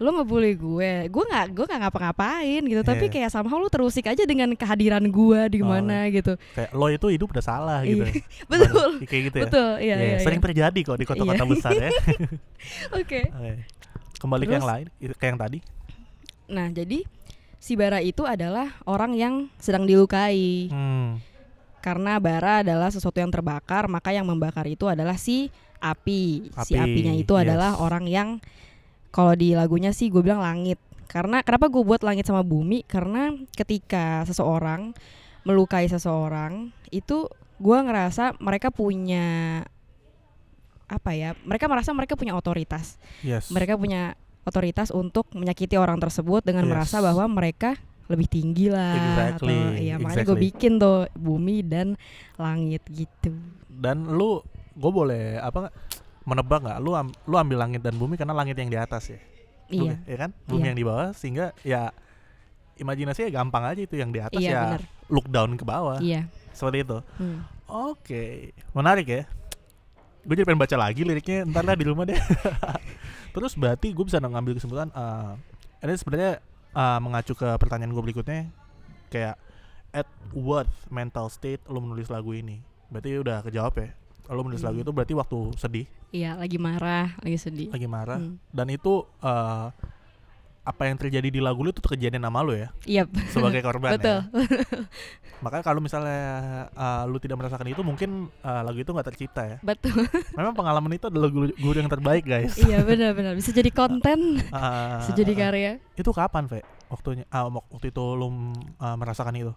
lu 0.03 0.11
ngebully 0.13 0.53
gue, 0.53 0.93
gue 1.07 1.25
nggak 1.25 1.47
gue 1.55 1.65
nggak 1.65 1.81
ngapa-ngapain 1.81 2.63
gitu, 2.63 2.83
tapi 2.83 3.07
Iya. 3.07 3.13
kayak 3.15 3.31
somehow 3.31 3.57
lu 3.57 3.71
terusik 3.71 4.05
aja 4.05 4.27
dengan 4.27 4.51
kehadiran 4.53 5.07
gue 5.07 5.41
di 5.49 5.63
Oh. 5.63 5.71
mana 5.71 6.11
gitu. 6.11 6.35
Kayak 6.53 6.71
lo 6.75 6.87
itu 6.89 7.07
hidup 7.09 7.31
udah 7.31 7.41
salah 7.41 7.81
gitu. 7.83 8.03
Iya. 8.03 8.21
Betul. 8.51 8.69
Baru- 8.69 9.07
Kayak 9.07 9.23
gitu 9.23 9.37
ya. 9.39 9.45
Betul, 9.47 9.71
iya, 9.79 9.95
Iya, 9.95 10.05
iya. 10.05 10.19
sering 10.21 10.39
iya. 10.39 10.47
terjadi 10.51 10.81
kok 10.83 10.99
di 10.99 11.07
kota-kota 11.07 11.45
besar 11.47 11.71
ya. 11.73 11.91
Oke. 13.01 13.21
Oke. 13.31 13.53
Kembali 14.19 14.43
ke 14.43 14.49
Terus? 14.49 14.59
yang 14.59 14.67
lain, 14.67 14.87
ke 15.15 15.25
yang 15.25 15.39
tadi. 15.39 15.59
Nah, 16.47 16.67
jadi 16.69 16.99
si 17.57 17.73
Bara 17.75 17.99
itu 17.99 18.23
adalah 18.23 18.75
orang 18.85 19.15
yang 19.15 19.35
sedang 19.57 19.83
dilukai. 19.83 20.67
Hmm. 20.69 21.19
Karena 21.79 22.23
bara 22.23 22.63
adalah 22.63 22.91
sesuatu 22.91 23.19
yang 23.19 23.31
terbakar, 23.31 23.91
maka 23.91 24.11
yang 24.11 24.23
membakar 24.23 24.63
itu 24.67 24.87
adalah 24.87 25.19
si 25.19 25.51
api. 25.79 26.55
Api, 26.55 26.63
Si 26.63 26.79
apinya 26.79 27.11
itu 27.11 27.35
adalah 27.35 27.75
yes. 27.75 27.83
orang 27.83 28.05
yang 28.07 28.29
kalau 29.13 29.37
di 29.37 29.53
lagunya 29.53 29.93
sih 29.93 30.09
gue 30.09 30.25
bilang 30.25 30.41
langit. 30.41 30.81
Karena 31.07 31.45
kenapa 31.45 31.69
gue 31.69 31.85
buat 31.85 32.01
langit 32.01 32.25
sama 32.25 32.41
bumi? 32.41 32.89
Karena 32.89 33.29
ketika 33.53 34.25
seseorang 34.25 34.97
melukai 35.45 35.85
seseorang, 35.85 36.73
itu 36.89 37.29
gue 37.61 37.79
ngerasa 37.85 38.41
mereka 38.41 38.73
punya 38.73 39.61
apa 40.89 41.11
ya? 41.13 41.37
Mereka 41.45 41.69
merasa 41.69 41.93
mereka 41.93 42.17
punya 42.17 42.33
otoritas. 42.33 42.97
Yes. 43.21 43.53
Mereka 43.53 43.77
punya 43.77 44.17
otoritas 44.43 44.89
untuk 44.91 45.29
menyakiti 45.37 45.77
orang 45.77 46.01
tersebut 46.01 46.43
dengan 46.43 46.67
Yes. 46.67 46.73
merasa 46.73 46.97
bahwa 47.05 47.29
mereka 47.29 47.79
lebih 48.11 48.27
tinggi 48.27 48.67
lah 48.69 48.99
Exactly, 48.99 49.55
atau 49.57 49.79
iya 49.79 49.95
makanya 49.97 50.27
gue 50.27 50.37
exactly. 50.37 50.47
bikin 50.51 50.73
tuh 50.83 51.07
bumi 51.15 51.57
dan 51.63 51.95
langit 52.37 52.83
gitu 52.91 53.31
Dan 53.71 54.11
lu 54.11 54.43
gue 54.75 54.93
boleh 54.93 55.39
apa 55.39 55.71
menebak 56.23 56.61
nggak? 56.61 56.79
Lu 56.79 56.93
am- 56.93 57.15
lu 57.23 57.35
ambil 57.35 57.59
langit 57.59 57.81
dan 57.81 57.95
bumi 57.95 58.15
karena 58.15 58.33
langit 58.33 58.55
yang 58.55 58.69
di 58.69 58.77
atas 58.77 59.09
ya. 59.09 59.19
iya 59.69 59.95
Bumi, 59.95 59.95
ya 60.05 60.17
kan? 60.19 60.31
Bumi 60.45 60.59
Iya. 60.59 60.69
yang 60.69 60.77
di 60.77 60.85
bawah 60.85 61.09
sehingga 61.13 61.45
ya 61.63 61.91
imajinasinya 62.75 63.31
gampang 63.33 63.65
aja 63.67 63.81
itu 63.81 63.95
yang 63.95 64.11
di 64.11 64.19
atas 64.19 64.37
iya 64.37 64.51
ya 64.51 64.61
benar 64.67 64.83
look 65.09 65.27
down 65.27 65.55
ke 65.55 65.63
bawah. 65.63 65.99
iya 65.99 66.29
Seperti 66.51 66.83
itu. 66.83 66.99
Hmm. 67.17 67.41
Oke, 67.67 68.53
menarik 68.73 69.07
ya. 69.07 69.23
Gue 70.23 70.35
jadi 70.35 70.45
pengen 70.45 70.61
baca 70.61 70.77
lagi 70.79 71.03
liriknya 71.03 71.43
ntar 71.47 71.65
lah 71.65 71.73
di 71.73 71.83
rumah 71.83 72.05
deh. 72.05 72.17
Terus 73.35 73.53
berarti 73.55 73.91
gue 73.91 74.05
bisa 74.05 74.21
ngambil 74.21 74.55
kesimpulan. 74.55 74.93
eh 74.93 75.33
ini 75.83 75.97
sebenarnya 75.97 76.33
eh, 76.71 76.99
mengacu 77.01 77.33
ke 77.33 77.49
pertanyaan 77.57 77.91
gue 77.91 78.03
berikutnya, 78.03 78.53
kayak 79.09 79.35
at 79.91 80.05
what 80.31 80.65
mental 80.89 81.27
state 81.27 81.61
lo 81.67 81.81
menulis 81.81 82.07
lagu 82.07 82.31
ini? 82.31 82.61
Berarti 82.87 83.17
udah 83.19 83.41
kejawab 83.41 83.73
ya. 83.75 83.89
Kalau 84.23 84.41
menulis 84.43 84.61
lagu 84.61 84.79
Hmm. 84.79 84.85
itu 84.85 84.93
berarti 84.93 85.15
waktu 85.15 85.39
sedih, 85.57 85.87
Iya, 86.13 86.37
lagi 86.37 86.57
marah, 86.57 87.17
lagi 87.19 87.37
sedih. 87.37 87.69
lagi 87.69 87.87
marah, 87.87 88.21
Hmm. 88.21 88.37
dan 88.49 88.69
itu 88.69 89.01
eh, 89.19 89.67
apa 90.63 90.83
yang 90.85 90.95
terjadi 90.95 91.27
di 91.27 91.41
lagu 91.41 91.59
lu 91.59 91.69
itu 91.69 91.83
kejadian 91.83 92.23
sama 92.23 92.39
lu 92.39 92.55
ya 92.55 92.71
Iya, 92.85 93.03
sebagai 93.27 93.59
korban 93.61 93.97
betul. 93.97 94.23
ya. 94.23 94.31
Makanya 95.43 95.65
kalau 95.65 95.81
misalnya 95.81 96.21
eh, 96.69 97.03
lu 97.05 97.17
tidak 97.17 97.35
merasakan 97.37 97.67
itu 97.67 97.81
mungkin 97.81 98.11
eh, 98.39 98.63
lagu 98.63 98.77
itu 98.77 98.87
nggak 98.89 99.09
tercipta 99.09 99.43
ya. 99.43 99.57
Betul. 99.59 100.05
Memang 100.39 100.53
pengalaman 100.53 100.93
itu 100.93 101.09
adalah 101.09 101.27
guru, 101.29 101.51
guru 101.57 101.77
yang 101.77 101.89
terbaik 101.89 102.23
guys. 102.25 102.55
iya, 102.61 102.79
benar-benar 102.81 103.33
bisa 103.33 103.51
jadi 103.51 103.71
konten, 103.71 104.39
Ah, 104.55 105.01
bisa 105.01 105.11
jadi 105.13 105.33
karya. 105.33 105.73
Itu 105.95 106.13
kapan, 106.13 106.45
Ve? 106.45 106.61
Waktunya 106.87 107.25
ah, 107.27 107.49
wak- 107.49 107.73
waktu 107.73 107.89
itu 107.89 108.05
lu 108.13 108.29
ah, 108.77 108.95
merasakan 108.95 109.35
itu. 109.35 109.53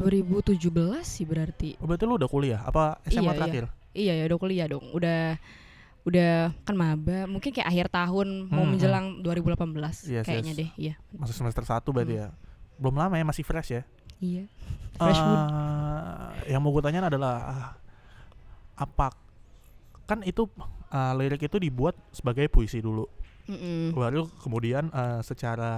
2017 0.00 0.64
sih 1.04 1.22
berarti. 1.22 1.76
Oh, 1.76 1.84
berarti 1.84 2.04
lu 2.04 2.16
udah 2.16 2.26
kuliah 2.26 2.60
apa 2.64 2.96
SMA 3.04 3.20
Iya, 3.20 3.22
iya. 3.22 3.36
terakhir? 3.36 3.64
Iya 3.92 4.12
ya 4.16 4.24
udah 4.26 4.38
kuliah 4.38 4.66
dong. 4.66 4.84
Udah 4.90 5.36
udah 6.00 6.56
kan 6.64 6.74
maba, 6.74 7.28
mungkin 7.28 7.52
kayak 7.52 7.68
akhir 7.68 7.86
tahun 7.88 8.48
mau 8.48 8.64
Hmm, 8.64 8.72
menjelang 8.72 9.06
2018 9.20 10.08
Yes, 10.08 10.24
kayaknya 10.24 10.52
yes. 10.52 10.58
deh. 10.58 10.70
Iya. 10.76 10.94
Masih 11.12 11.36
semester 11.36 11.62
1 11.62 11.92
berarti 11.92 12.14
Hmm. 12.16 12.22
ya. 12.24 12.28
Belum 12.80 12.96
lama 12.96 13.14
ya, 13.14 13.24
masih 13.24 13.44
fresh 13.44 13.70
ya. 13.70 13.82
Iya. 14.18 14.44
Fresh 14.96 15.16
wood. 15.18 15.42
Eh, 15.44 16.52
yang 16.52 16.60
mau 16.60 16.70
gue 16.70 16.80
tanya 16.80 17.04
adalah 17.06 17.34
ah, 17.40 17.68
apa 18.76 19.12
kan 20.04 20.20
itu 20.22 20.48
ah, 20.88 21.12
lirik 21.14 21.40
itu 21.40 21.56
dibuat 21.56 21.94
sebagai 22.10 22.48
puisi 22.48 22.80
dulu. 22.80 23.04
Mm-mm. 23.46 23.92
Baru 23.92 24.28
kemudian 24.40 24.88
eh, 24.88 25.20
secara 25.20 25.72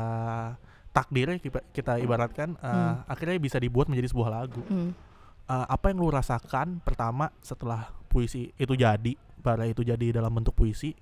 takdir 0.91 1.38
kita, 1.38 1.61
kita 1.71 1.99
ibaratkan 1.99 2.55
eh, 2.55 2.67
Hmm. 2.67 3.02
akhirnya 3.07 3.38
bisa 3.38 3.57
dibuat 3.57 3.87
menjadi 3.87 4.11
sebuah 4.11 4.31
lagu. 4.31 4.62
Hmm. 4.67 4.95
Eh, 5.43 5.67
apa 5.69 5.91
yang 5.91 5.99
lu 5.99 6.09
rasakan 6.09 6.79
pertama 6.79 7.31
setelah 7.41 7.91
puisi 8.07 8.52
itu 8.55 8.75
jadi, 8.75 9.14
bara 9.43 9.67
itu 9.67 9.83
jadi 9.83 10.23
dalam 10.23 10.31
bentuk 10.31 10.55
puisi 10.55 10.95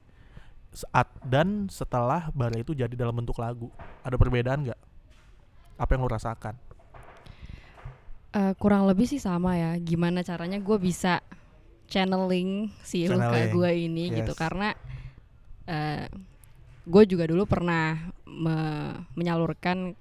saat 0.71 1.11
dan 1.27 1.67
setelah 1.69 2.31
bara 2.33 2.55
itu 2.57 2.73
jadi 2.73 2.95
dalam 2.95 3.15
bentuk 3.15 3.39
lagu. 3.39 3.69
Ada 4.07 4.17
perbedaan 4.17 4.67
nggak? 4.67 4.81
Apa 5.77 5.91
yang 5.95 6.03
lu 6.07 6.11
rasakan? 6.11 6.55
Eh, 8.31 8.53
kurang 8.57 8.87
lebih 8.87 9.11
sih 9.11 9.19
sama 9.19 9.59
ya. 9.59 9.75
Gimana 9.83 10.23
caranya 10.23 10.63
gue 10.63 10.79
bisa 10.79 11.19
channeling 11.91 12.71
si 12.87 13.11
luka 13.11 13.35
Channeling, 13.35 13.51
gue 13.51 13.71
ini 13.91 14.05
gitu 14.15 14.33
yes. 14.33 14.39
karena 14.39 14.69
eh 15.67 16.07
gue 16.87 17.03
juga 17.05 17.27
dulu 17.27 17.45
pernah 17.51 18.15
me- 18.25 19.05
menyalurkan 19.19 19.99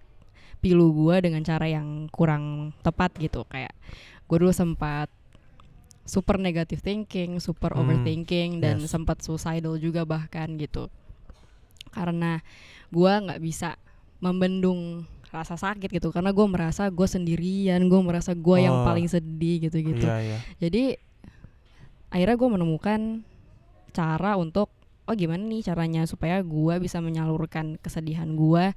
pilu 0.61 0.93
gue 0.93 1.25
dengan 1.25 1.41
cara 1.41 1.65
yang 1.65 2.05
kurang 2.13 2.75
tepat 2.85 3.17
gitu 3.17 3.41
kayak 3.49 3.73
gue 4.29 4.37
dulu 4.37 4.53
sempat 4.53 5.09
super 6.09 6.35
negative 6.35 6.81
thinking, 6.81 7.37
super 7.37 7.71
Hmm, 7.71 7.85
overthinking 7.85 8.57
dan 8.57 8.81
yes. 8.81 8.89
sempat 8.89 9.21
suicidal 9.21 9.77
juga 9.77 10.03
bahkan 10.03 10.57
gitu 10.57 10.89
karena 11.89 12.41
gue 12.87 13.11
nggak 13.11 13.39
bisa 13.39 13.77
membendung 14.19 15.05
rasa 15.29 15.53
sakit 15.55 15.89
gitu 15.91 16.09
karena 16.09 16.29
gue 16.29 16.41
merasa 16.43 16.85
gue 16.87 17.05
sendirian 17.05 17.81
gue 17.83 17.99
merasa 17.99 18.33
gue 18.33 18.57
yang 18.59 18.75
Oh. 18.75 18.83
paling 18.83 19.05
sedih 19.05 19.61
gitu 19.63 19.77
gitu 19.79 20.03
Iya, 20.03 20.17
iya. 20.19 20.37
jadi 20.59 20.83
akhirnya 22.09 22.35
gue 22.35 22.49
menemukan 22.49 22.99
cara 23.89 24.33
untuk 24.35 24.69
oh 25.05 25.13
gimana 25.13 25.41
nih 25.41 25.61
caranya 25.63 26.05
supaya 26.05 26.41
gue 26.41 26.75
bisa 26.79 26.97
menyalurkan 26.99 27.77
kesedihan 27.77 28.29
gue 28.31 28.73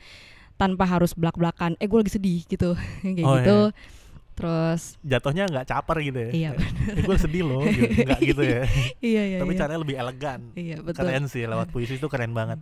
tanpa 0.54 0.84
harus 0.86 1.12
belak-belakan 1.12 1.76
eh 1.76 1.88
gue 1.88 1.98
lagi 1.98 2.12
sedih 2.12 2.44
gitu 2.44 2.76
kayak 3.02 3.24
Oh, 3.24 3.34
gitu 3.34 3.58
iya. 3.66 3.76
Terus 4.32 4.96
Jatuhnya 5.00 5.44
nggak 5.44 5.66
caper 5.66 5.96
gitu 6.00 6.18
ya. 6.18 6.30
Iya, 6.32 6.50
Eh, 6.92 7.02
gue 7.02 7.16
sedih 7.16 7.42
loh, 7.42 7.62
gitu. 7.62 7.84
nggak 8.06 8.20
gitu 8.22 8.42
ya. 8.42 8.62
iya 9.00 9.22
iya 9.26 9.38
Tapi 9.38 9.52
iya. 9.52 9.60
caranya 9.60 9.80
lebih 9.80 9.96
elegan. 9.96 10.40
iya 10.54 10.76
betul 10.78 11.04
Keren 11.04 11.24
sih 11.26 11.44
lewat 11.44 11.68
puisi 11.68 11.94
itu 11.94 12.06
keren 12.06 12.32
banget. 12.32 12.58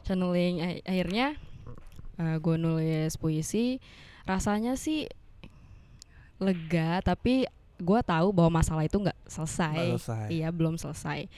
channeling 0.00 0.56
akhirnya 0.80 1.36
gue 2.16 2.56
nulis 2.56 3.14
puisi 3.14 3.76
rasanya 4.22 4.74
sih 4.74 5.04
lega 6.38 7.00
tapi 7.02 7.44
gue 7.76 8.00
tahu 8.02 8.28
bahwa 8.30 8.50
masalah 8.54 8.82
itu 8.82 8.96
nggak 8.96 9.16
selesai. 9.26 9.76
Selesai. 9.96 10.26
iya 10.30 10.48
belum 10.48 10.76
selesai 10.76 11.28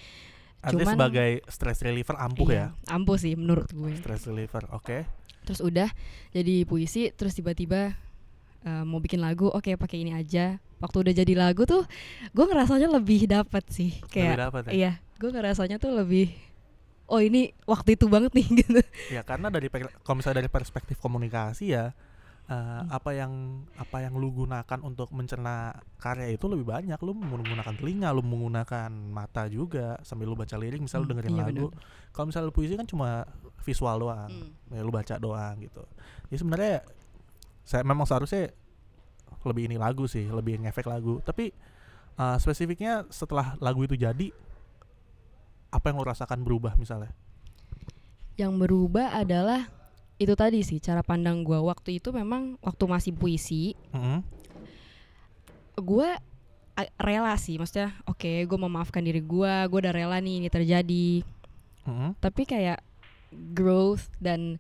Artinya 0.61 0.79
Cuman- 0.85 0.95
sebagai 0.97 1.31
stress 1.49 1.83
reliever 1.83 2.15
ampuh 2.17 2.47
Iya, 2.47 2.71
ya. 2.71 2.95
ampuh 2.95 3.15
sih 3.17 3.35
menurut 3.35 3.67
gue 3.69 3.99
Stress 3.99 4.23
reliever, 4.25 4.63
oke. 4.71 5.03
terus 5.43 5.59
udah 5.59 5.91
jadi 6.31 6.63
puisi 6.63 7.11
terus 7.11 7.35
tiba-tiba 7.35 7.99
eh, 8.63 8.83
mau 8.83 8.99
bikin 8.99 9.19
lagu 9.19 9.47
oke 9.47 9.75
pakai 9.77 10.01
ini 10.01 10.13
aja 10.13 10.57
waktu 10.79 10.97
udah 11.01 11.15
jadi 11.15 11.35
lagu 11.35 11.63
tuh 11.63 11.87
gue 12.29 12.45
ngerasanya 12.45 12.89
lebih 12.89 13.27
dapat 13.27 13.63
sih 13.69 13.99
Lebih 13.99 14.11
kayak 14.11 14.37
dapat 14.41 14.63
ya. 14.67 14.73
iya 14.73 14.93
gue 15.17 15.31
ngerasanya 15.31 15.77
tuh 15.77 15.95
lebih 15.95 16.35
oh 17.07 17.19
ini 17.19 17.55
waktu 17.65 17.95
itu 17.95 18.07
banget 18.07 18.33
nih 18.33 18.47
gitu 18.61 18.81
Ya 19.11 19.23
karena 19.23 19.47
dari 19.47 19.71
kalau 20.01 20.17
misalnya 20.17 20.41
dari 20.41 20.51
perspektif 20.51 20.99
komunikasi 20.99 21.71
ya 21.71 21.91
eh, 21.91 22.11
Hmm. 22.53 22.91
apa 22.91 23.15
yang 23.15 23.33
apa 23.79 24.03
yang 24.03 24.19
lu 24.19 24.35
gunakan 24.35 24.79
untuk 24.83 25.09
mencerna 25.11 25.73
karya 25.97 26.27
itu 26.29 26.51
lebih 26.51 26.67
banyak. 26.67 26.99
Lu 26.99 27.15
menggunakan 27.15 27.71
telinga, 27.73 28.11
lu 28.11 28.21
menggunakan 28.21 28.91
mata 28.91 29.47
juga 29.47 29.95
sambil 30.03 30.27
lu 30.27 30.35
baca 30.35 30.59
lirik 30.59 30.83
misalnya 30.83 31.01
lu 31.01 31.07
Hmm, 31.07 31.13
dengerin 31.17 31.33
iya 31.33 31.45
lagu. 31.47 31.67
Kalau 32.11 32.27
misalnya 32.29 32.51
lu 32.51 32.53
puisi 32.53 32.75
kan 32.75 32.85
cuma 32.85 33.25
visual 33.63 33.95
doang. 33.97 34.29
Hmm. 34.29 34.51
Ya 34.69 34.83
lu 34.83 34.91
baca 34.91 35.15
doang 35.17 35.55
gitu. 35.61 35.87
Jadi 36.29 36.37
sebenarnya 36.37 36.75
saya 37.63 37.83
memang 37.83 38.05
seharusnya 38.05 38.51
lebih 39.43 39.67
ini 39.67 39.77
lagu 39.77 40.07
sih, 40.07 40.27
lebih 40.27 40.61
ngefek 40.61 40.87
lagu. 40.87 41.19
Tapi 41.21 41.51
eh, 42.15 42.37
spesifiknya 42.39 43.07
setelah 43.09 43.55
lagu 43.59 43.83
itu 43.83 43.95
jadi 43.95 44.31
apa 45.69 45.89
yang 45.89 45.97
lu 45.99 46.07
rasakan 46.07 46.43
berubah 46.43 46.77
misalnya? 46.77 47.11
yang 48.33 48.57
berubah 48.57 49.13
adalah 49.13 49.69
itu 50.17 50.33
tadi 50.33 50.65
sih 50.65 50.81
cara 50.81 51.05
pandang 51.05 51.45
gue 51.45 51.61
waktu 51.61 52.01
itu 52.01 52.17
memang 52.17 52.57
waktu 52.65 52.85
masih 52.89 53.13
puisi 53.13 53.77
Mm-mm. 53.93 54.25
gue 55.77 56.09
a- 56.73 56.93
rela 56.97 57.37
sih 57.37 57.61
maksudnya 57.61 57.93
oke 58.09 58.49
gue 58.49 58.59
memaafkan 58.59 59.05
diri 59.05 59.21
gue 59.21 59.53
gue 59.69 59.79
udah 59.85 59.93
rela 59.93 60.17
nih 60.17 60.41
ini 60.41 60.49
terjadi 60.49 61.09
Mm-mm. 61.85 62.17
tapi 62.25 62.49
kayak 62.49 62.81
growth 63.53 64.09
dan 64.17 64.57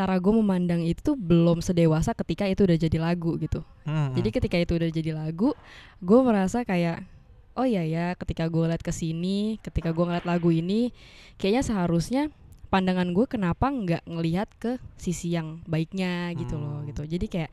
cara 0.00 0.16
gue 0.16 0.32
memandang 0.32 0.80
itu 0.80 1.12
belum 1.12 1.60
sedewasa 1.60 2.16
ketika 2.16 2.48
itu 2.48 2.64
udah 2.64 2.78
jadi 2.78 2.98
lagu 2.98 3.36
gitu 3.36 3.60
Mm-mm. 3.84 4.16
jadi 4.16 4.28
ketika 4.32 4.56
itu 4.56 4.72
udah 4.74 4.88
jadi 4.88 5.12
lagu 5.12 5.52
gue 5.98 6.20
merasa 6.22 6.64
kayak 6.64 7.04
oh 7.52 7.64
iya 7.64 7.84
ya 7.84 8.06
ketika 8.14 8.48
gue 8.48 8.64
liat 8.64 8.80
ke 8.80 8.88
sini 8.90 9.60
ketika 9.60 9.92
gue 9.92 10.00
ngeliat 10.00 10.24
lagu 10.24 10.48
ini 10.48 10.88
kayaknya 11.36 11.60
seharusnya 11.62 12.22
pandangan 12.66 13.10
gue 13.10 13.26
kenapa 13.26 13.66
nggak 13.66 14.06
ngelihat 14.06 14.48
ke 14.56 14.72
sisi 14.94 15.34
yang 15.34 15.60
baiknya 15.64 16.32
gitu 16.32 16.56
loh 16.56 16.80
Hmm. 16.80 16.88
gitu 16.88 17.02
jadi 17.04 17.26
kayak 17.26 17.50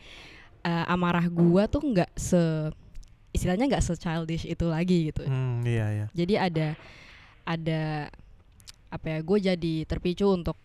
eh, 0.64 0.86
amarah 0.88 1.26
gue 1.26 1.64
tuh 1.68 1.82
nggak 1.84 2.12
se 2.14 2.40
istilahnya 3.30 3.68
nggak 3.68 3.84
se 3.84 3.94
childish 3.96 4.46
itu 4.46 4.66
lagi 4.66 5.10
gitu 5.10 5.26
Hmm, 5.26 5.62
iya 5.62 5.86
iya. 5.92 6.06
jadi 6.14 6.34
ada 6.48 6.68
ada 7.44 7.82
apa 8.88 9.06
ya 9.10 9.20
gue 9.20 9.38
jadi 9.44 9.74
terpicu 9.84 10.30
untuk 10.30 10.56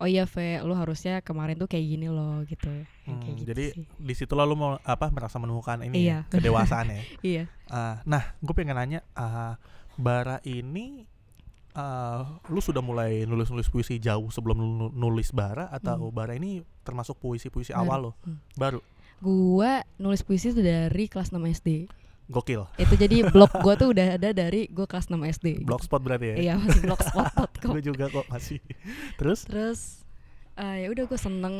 oh 0.00 0.08
iya 0.08 0.24
Ve 0.24 0.58
lu 0.60 0.72
harusnya 0.72 1.20
kemarin 1.20 1.54
tuh 1.54 1.66
kayak 1.66 1.84
gini 1.86 2.08
loh 2.08 2.40
gitu 2.42 2.72
kayak 3.02 3.20
Hmm, 3.20 3.36
gitu 3.36 3.44
jadi 3.46 3.64
sih. 3.70 3.84
di 3.86 4.14
situ 4.14 4.32
lalu 4.32 4.54
mau 4.54 4.70
apa 4.78 5.06
merasa 5.08 5.36
menemukan 5.36 5.80
ini 5.82 5.96
Iya. 6.02 6.24
ya, 6.24 6.30
kedewasaan 6.30 6.86
ya. 6.88 7.00
iya 7.30 7.44
Ah, 7.66 8.02
nah, 8.02 8.34
gue 8.36 8.50
pengen 8.52 8.74
nanya, 8.74 9.04
ah, 9.12 9.54
Bara 9.94 10.40
ini 10.42 11.06
ah, 11.70 12.40
lu 12.46 12.58
sudah 12.58 12.80
mulai 12.80 13.22
nulis-nulis 13.22 13.68
puisi 13.68 13.96
jauh 13.96 14.26
sebelum 14.28 14.56
lu 14.56 14.66
nu- 14.68 14.92
nulis 14.92 15.30
Bara 15.30 15.68
atau 15.68 16.00
Hmm. 16.02 16.12
Bara 16.12 16.34
ini 16.34 16.58
termasuk 16.80 17.14
puisi-puisi 17.16 17.70
awal 17.70 18.00
lo? 18.02 18.12
Hmm. 18.20 18.40
Baru. 18.52 18.80
Gua 19.18 19.84
nulis 19.94 20.20
puisi 20.20 20.50
tuh 20.50 20.60
dari 20.60 21.04
kelas 21.04 21.28
6 21.28 21.44
SD. 21.46 21.86
Gokil. 22.30 22.62
Itu 22.78 22.94
jadi 22.94 23.26
blog 23.26 23.50
gua 23.58 23.74
tuh 23.74 23.90
udah 23.90 24.14
ada 24.14 24.30
dari 24.30 24.70
gua 24.70 24.86
kelas 24.86 25.10
6 25.10 25.18
SD. 25.18 25.46
Blogspot 25.66 25.98
berarti 25.98 26.32
ya? 26.32 26.36
Iya, 26.38 26.52
masih 26.62 26.80
blogspot.com. 26.86 27.72
gue 27.74 27.82
juga 27.82 28.04
kok 28.06 28.26
masih. 28.30 28.62
Terus? 29.18 29.44
Terus 29.50 29.80
eh, 30.54 30.86
ya 30.86 30.88
udah 30.94 31.04
gue 31.10 31.18
seneng 31.18 31.56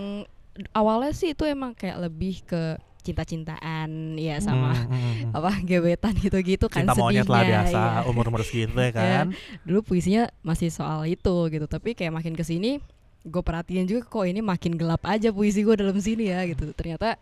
awalnya 0.77 1.13
sih 1.17 1.33
itu 1.33 1.43
emang 1.47 1.73
kayak 1.75 1.99
lebih 2.07 2.45
ke 2.47 2.77
cinta-cintaan 3.01 4.21
ya 4.21 4.37
sama 4.45 4.77
Hmm, 4.77 4.93
hmm, 4.93 5.13
hmm. 5.25 5.31
apa 5.33 5.51
gebetan 5.65 6.13
gitu-gitu 6.21 6.69
kan 6.69 6.85
Cinta 6.85 6.93
monyet 6.93 7.25
lah 7.25 7.43
biasa, 7.49 7.81
iya. 7.81 8.01
umur-umur 8.05 8.45
segitu 8.45 8.77
ya 8.77 8.93
kan? 8.99 9.33
Dulu 9.65 9.81
puisinya 9.81 10.29
masih 10.45 10.69
soal 10.69 11.09
itu 11.09 11.37
gitu, 11.49 11.65
tapi 11.65 11.97
kayak 11.97 12.13
makin 12.13 12.37
ke 12.37 12.45
sini 12.45 12.79
gue 13.21 13.43
perhatiin 13.45 13.85
juga 13.85 14.05
kok 14.09 14.25
ini 14.25 14.41
makin 14.41 14.77
gelap 14.81 15.05
aja 15.05 15.29
puisi 15.33 15.65
gue 15.65 15.77
dalam 15.81 15.97
sini 15.97 16.29
ya 16.29 16.45
gitu. 16.45 16.73
Ternyata 16.77 17.17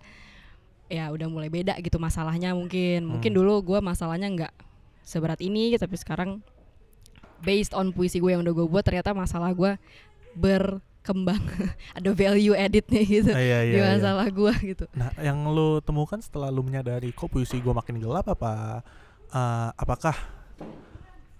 ya 0.88 1.08
udah 1.08 1.28
mulai 1.28 1.48
beda 1.48 1.76
gitu 1.78 1.96
masalahnya 1.96 2.52
mungkin. 2.52 3.04
Mungkin 3.06 3.30
Hmm. 3.30 3.38
dulu 3.38 3.54
gue 3.62 3.78
masalahnya 3.78 4.28
nggak 4.28 4.52
seberat 5.02 5.38
ini, 5.38 5.72
tapi 5.74 5.94
sekarang 5.94 6.40
based 7.40 7.72
on 7.72 7.92
puisi 7.92 8.18
gue 8.18 8.32
yang 8.32 8.42
udah 8.42 8.52
gue 8.52 8.66
buat 8.66 8.82
ternyata 8.82 9.12
masalah 9.12 9.52
gue 9.52 9.76
berkembang, 10.34 11.38
ada 11.96 12.10
value 12.12 12.52
editnya 12.52 13.02
gitu 13.02 13.30
Ah, 13.30 13.40
iya, 13.40 13.58
di 13.62 13.76
iya, 13.76 13.78
iya. 13.78 13.94
masalah 13.96 14.26
gue 14.28 14.52
gitu. 14.66 14.84
Nah, 14.92 15.10
yang 15.18 15.38
lu 15.46 15.78
temukan 15.80 16.18
setelah 16.18 16.48
lu 16.48 16.60
menyadari 16.60 17.10
kok 17.10 17.28
puisi 17.28 17.58
gue 17.58 17.70
makin 17.70 17.96
gelap 17.96 18.26
apa 18.26 18.82
eh, 19.28 19.70
apakah 19.74 20.16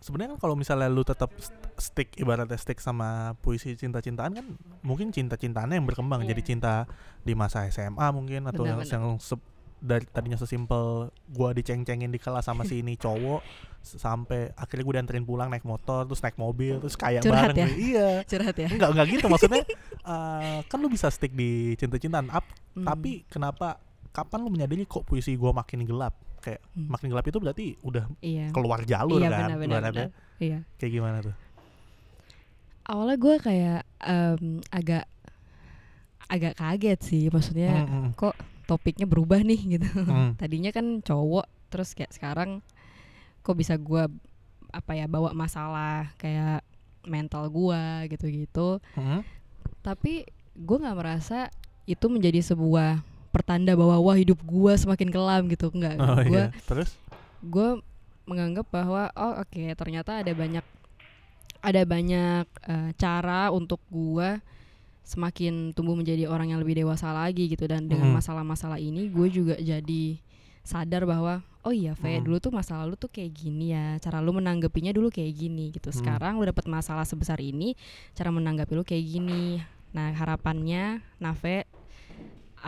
sebenarnya 0.09 0.33
kan 0.33 0.41
kalau 0.41 0.55
misalnya 0.55 0.89
lu 0.89 1.03
tetap 1.03 1.29
st- 1.35 1.53
stick 1.77 2.09
ibaratnya 2.17 2.57
stick 2.57 2.79
sama 2.79 3.09
puisi 3.37 3.75
cinta-cintaan 3.75 4.33
kan 4.33 4.47
mungkin 4.81 5.09
cinta-cintaannya 5.09 5.77
yang 5.77 5.85
berkembang 5.85 6.25
Iya. 6.25 6.33
jadi 6.33 6.43
cinta 6.47 6.73
di 7.21 7.33
masa 7.33 7.69
SMA 7.69 8.09
mungkin 8.09 8.45
atau 8.45 8.65
yang, 8.65 8.81
Benar-benar. 8.81 8.89
yang 8.91 9.19
se- 9.19 9.45
dari 9.79 10.03
tadinya 10.05 10.35
sesimpel 10.35 11.07
gua 11.29 11.53
diceng-cengin 11.53 12.09
di 12.09 12.19
kelas 12.19 12.43
sama 12.43 12.65
si 12.65 12.81
ini 12.81 12.97
cowok 12.99 13.45
sampai 13.81 14.51
akhirnya 14.53 14.83
gue 14.83 14.95
dianterin 14.97 15.23
pulang 15.23 15.49
naik 15.49 15.63
motor 15.63 16.03
terus 16.03 16.19
naik 16.19 16.35
mobil 16.35 16.77
terus 16.79 16.93
kayak 16.95 17.23
Curhat 17.23 17.55
bareng 17.55 17.57
ya? 17.57 17.67
gitu. 17.69 17.79
iya 17.87 18.09
curhat 18.23 18.57
ya 18.57 18.69
enggak 18.69 18.89
enggak 18.91 19.07
gitu 19.09 19.27
maksudnya 19.29 19.63
eh, 20.13 20.59
kan 20.63 20.79
lu 20.79 20.89
bisa 20.89 21.07
stick 21.09 21.31
di 21.31 21.51
cinta-cintaan 21.75 22.27
Ap- 22.29 22.57
Hmm. 22.71 22.85
tapi 22.85 23.27
kenapa 23.27 23.79
kapan 24.09 24.39
lu 24.41 24.51
menyadari 24.51 24.83
kok 24.85 25.03
puisi 25.03 25.35
gua 25.35 25.51
makin 25.53 25.83
gelap 25.83 26.15
kayak 26.41 26.61
Hmm. 26.73 26.89
makin 26.89 27.07
gelap 27.09 27.25
itu 27.25 27.39
berarti 27.39 27.65
udah 27.81 28.05
iya 28.21 28.49
keluar 28.51 28.83
jalur 28.83 29.19
iya 29.19 29.29
kan 29.29 29.51
ibaratnya. 29.59 30.07
benar. 30.09 30.39
iya 30.39 30.59
kayak 30.77 30.93
gimana 30.93 31.19
tuh 31.21 31.35
awalnya 32.85 33.17
gue 33.17 33.35
kayak 33.39 33.81
em, 34.01 34.43
agak 34.71 35.05
agak 36.27 36.55
kaget 36.55 36.99
sih 37.01 37.25
maksudnya 37.29 37.85
Mm, 37.85 38.13
mm, 38.13 38.33
topiknya 38.65 39.05
berubah 39.05 39.41
nih 39.41 39.77
gitu 39.77 39.89
mm. 39.99 40.37
tadinya 40.41 40.69
kan 40.69 41.01
cowok 41.01 41.49
terus 41.69 41.93
kayak 41.93 42.13
sekarang 42.13 42.61
kok 43.41 43.57
bisa 43.57 43.77
gua 43.77 44.09
apa 44.69 44.93
ya 44.93 45.09
bawa 45.09 45.33
masalah 45.33 46.13
kayak 46.17 46.61
mental 47.03 47.49
gua 47.49 48.05
gitu-gitu 48.07 48.77
Mm. 48.93 49.25
tapi 49.81 50.29
gua 50.55 50.77
nggak 50.83 50.99
merasa 50.99 51.49
itu 51.85 52.05
menjadi 52.07 52.45
sebuah 52.45 53.01
pertanda 53.29 53.73
bahwa 53.73 53.97
wah 53.99 54.15
hidup 54.15 54.41
gua 54.43 54.75
semakin 54.75 55.09
kelam 55.09 55.43
gitu. 55.47 55.69
Enggak 55.71 55.97
oh 55.97 56.17
gua 56.23 56.49
iya. 56.49 56.65
Terus? 56.65 56.97
gue 57.39 57.69
menganggap 58.25 58.67
bahwa 58.69 59.09
oh 59.15 59.41
oke 59.41 59.63
ternyata 59.73 60.21
ada 60.21 60.33
banyak 60.33 60.65
ada 61.59 61.83
banyak 61.83 62.45
eh, 62.67 62.91
cara 62.95 63.51
untuk 63.51 63.79
gua 63.89 64.39
semakin 65.03 65.73
tumbuh 65.73 65.97
menjadi 65.97 66.29
orang 66.29 66.53
yang 66.53 66.61
lebih 66.61 66.77
dewasa 66.77 67.11
lagi 67.11 67.49
gitu. 67.49 67.65
Dan 67.65 67.89
dengan 67.89 68.13
Mhm. 68.13 68.17
masalah-masalah 68.21 68.77
ini 68.77 69.09
gue 69.09 69.29
juga 69.29 69.57
jadi 69.57 70.21
sadar 70.61 71.09
bahwa 71.09 71.41
oh 71.65 71.73
iya 71.73 71.97
Fe 71.97 72.21
Mhm. 72.21 72.25
dulu 72.29 72.37
tuh 72.39 72.53
masalah 72.53 72.85
lu 72.85 72.93
tuh 72.93 73.09
kayak 73.09 73.33
gini 73.33 73.73
ya. 73.73 73.97
Cara 73.99 74.21
lu 74.21 74.37
menanggapinya 74.37 74.93
dulu 74.93 75.09
kayak 75.09 75.33
gini 75.33 75.73
gitu. 75.73 75.89
Mhm. 75.89 75.97
sekarang 75.97 76.37
lu 76.37 76.45
dapat 76.45 76.69
masalah 76.69 77.09
sebesar 77.09 77.41
ini 77.41 77.73
cara 78.13 78.29
menanggapi 78.29 78.73
lu 78.77 78.85
kayak 78.85 79.05
gini. 79.07 79.65
Nah 79.97 80.13
harapannya 80.13 81.01
Nave 81.17 81.65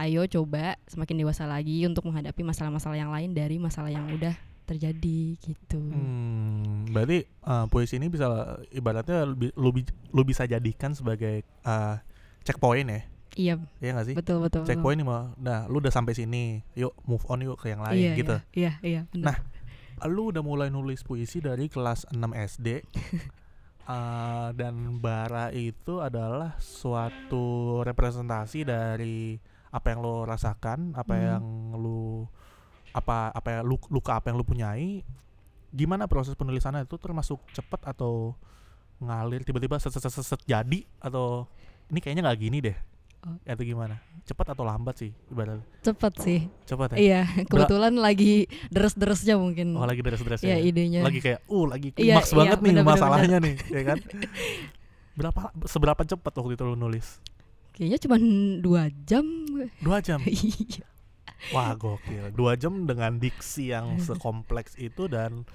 ayo 0.01 0.25
coba 0.25 0.81
semakin 0.89 1.21
dewasa 1.21 1.45
lagi 1.45 1.85
untuk 1.85 2.09
menghadapi 2.09 2.41
masalah-masalah 2.41 2.97
yang 2.97 3.13
lain 3.13 3.37
dari 3.37 3.61
masalah 3.61 3.93
yang 3.93 4.09
udah 4.09 4.33
terjadi 4.65 5.35
gitu. 5.37 5.83
Hmm, 5.83 6.87
berarti 6.89 7.27
uh, 7.43 7.67
puisi 7.67 7.99
ini 7.99 8.07
bisa 8.07 8.31
ibaratnya 8.71 9.27
lu, 9.27 9.51
lu, 9.59 9.71
bi- 9.75 9.95
lu 10.15 10.23
bisa 10.23 10.47
jadikan 10.47 10.95
sebagai 10.95 11.43
uh, 11.67 11.99
checkpoint 12.47 12.89
ya 12.89 13.03
Iya, 13.31 13.55
Iya 13.79 13.91
gak 13.95 14.07
sih 14.11 14.15
betul 14.15 14.43
betul. 14.43 14.63
checkpoint 14.67 14.99
nih 14.99 15.07
mah 15.07 15.35
nah 15.39 15.67
lu 15.67 15.79
udah 15.79 15.91
sampai 15.91 16.15
sini 16.15 16.63
yuk 16.75 16.95
move 17.03 17.23
on 17.27 17.43
yuk 17.43 17.59
ke 17.59 17.71
yang 17.71 17.83
lain 17.83 17.99
iya, 17.99 18.15
gitu 18.15 18.37
Iya, 18.55 18.73
iya, 18.83 19.01
iya. 19.11 19.25
Nah, 19.27 19.37
lu 20.07 20.31
udah 20.31 20.43
mulai 20.43 20.67
nulis 20.71 21.03
puisi 21.03 21.39
dari 21.39 21.67
kelas 21.67 22.07
6 22.11 22.17
SD 22.31 22.69
Uh, 23.91 24.55
dan 24.55 25.03
bara 25.03 25.51
itu 25.51 25.99
adalah 25.99 26.55
suatu 26.63 27.81
representasi 27.83 28.63
dari 28.63 29.35
apa 29.71 29.87
yang 29.89 30.01
lo 30.01 30.23
rasakan, 30.23 30.93
apa 30.93 31.13
Hmm. 31.13 31.23
yang 31.25 31.45
lu 31.75 32.27
apa 32.91 33.31
apa 33.31 33.49
ya 33.49 33.61
lu- 33.63 33.89
luka 33.89 34.15
apa 34.15 34.29
yang 34.29 34.37
lu 34.37 34.45
punyai. 34.45 35.07
Gimana 35.71 36.05
proses 36.05 36.35
penulisannya 36.35 36.83
itu 36.83 36.97
termasuk 36.97 37.39
cepet 37.51 37.81
atau 37.85 38.35
ngalir 38.99 39.41
tiba-tiba 39.41 39.79
set, 39.79 39.91
set, 39.91 40.03
set, 40.03 40.13
set, 40.13 40.27
set, 40.27 40.41
jadi 40.43 40.83
atau 40.99 41.47
ini 41.87 41.99
kayaknya 41.99 42.27
nggak 42.27 42.41
gini 42.41 42.59
deh. 42.61 42.77
Oh. 43.21 43.37
Atau 43.45 43.63
gimana? 43.63 44.01
Cepet 44.25 44.47
atau 44.49 44.65
lambat 44.65 44.97
sih 44.97 45.13
ibarat 45.29 45.61
Cepet 45.81 46.13
sih. 46.19 46.41
cepet 46.65 46.89
ya? 46.93 46.99
Iya, 46.99 47.21
kebetulan 47.45 47.93
lagi 47.95 48.49
deres-deresnya 48.69 49.37
mungkin. 49.37 49.77
Oh 49.77 49.85
lagi 49.85 50.01
deres-deres 50.01 50.41
Iya, 50.41 50.57
ya? 50.57 50.65
idenya. 50.65 51.01
lagi 51.05 51.21
kayak 51.21 51.45
uh 51.45 51.67
lagi 51.69 51.93
Iya, 51.93 52.17
klimaks 52.17 52.33
iya, 52.33 52.37
banget 52.37 52.59
nih 52.59 52.65
bener, 52.67 52.83
bener, 52.83 52.91
masalahnya 52.91 53.37
nih 53.39 53.55
ya 53.69 53.83
kan 53.85 53.99
berapa 55.19 55.41
seberapa 55.65 56.03
cepat 56.03 56.33
waktu 56.33 56.53
itu 56.55 56.65
lu 56.65 56.75
nulis 56.75 57.21
Kayaknya 57.71 57.99
cuma 57.99 58.17
dua 58.59 58.83
jam. 59.05 59.25
dua 59.81 59.99
jam? 60.01 60.21
Iya. 60.29 60.85
wah 61.57 61.73
gokil. 61.73 62.37
Dua 62.37 62.53
jam 62.53 62.85
dengan 62.85 63.17
diksi 63.17 63.73
yang 63.73 63.97
sekompleks 63.97 64.77
itu 64.77 65.09
dan 65.09 65.49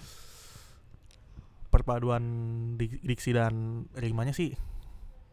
perpaduan 1.69 2.23
dik- 2.73 3.03
diksi 3.03 3.35
dan 3.35 3.85
rimanya 3.93 4.31
sih 4.31 4.55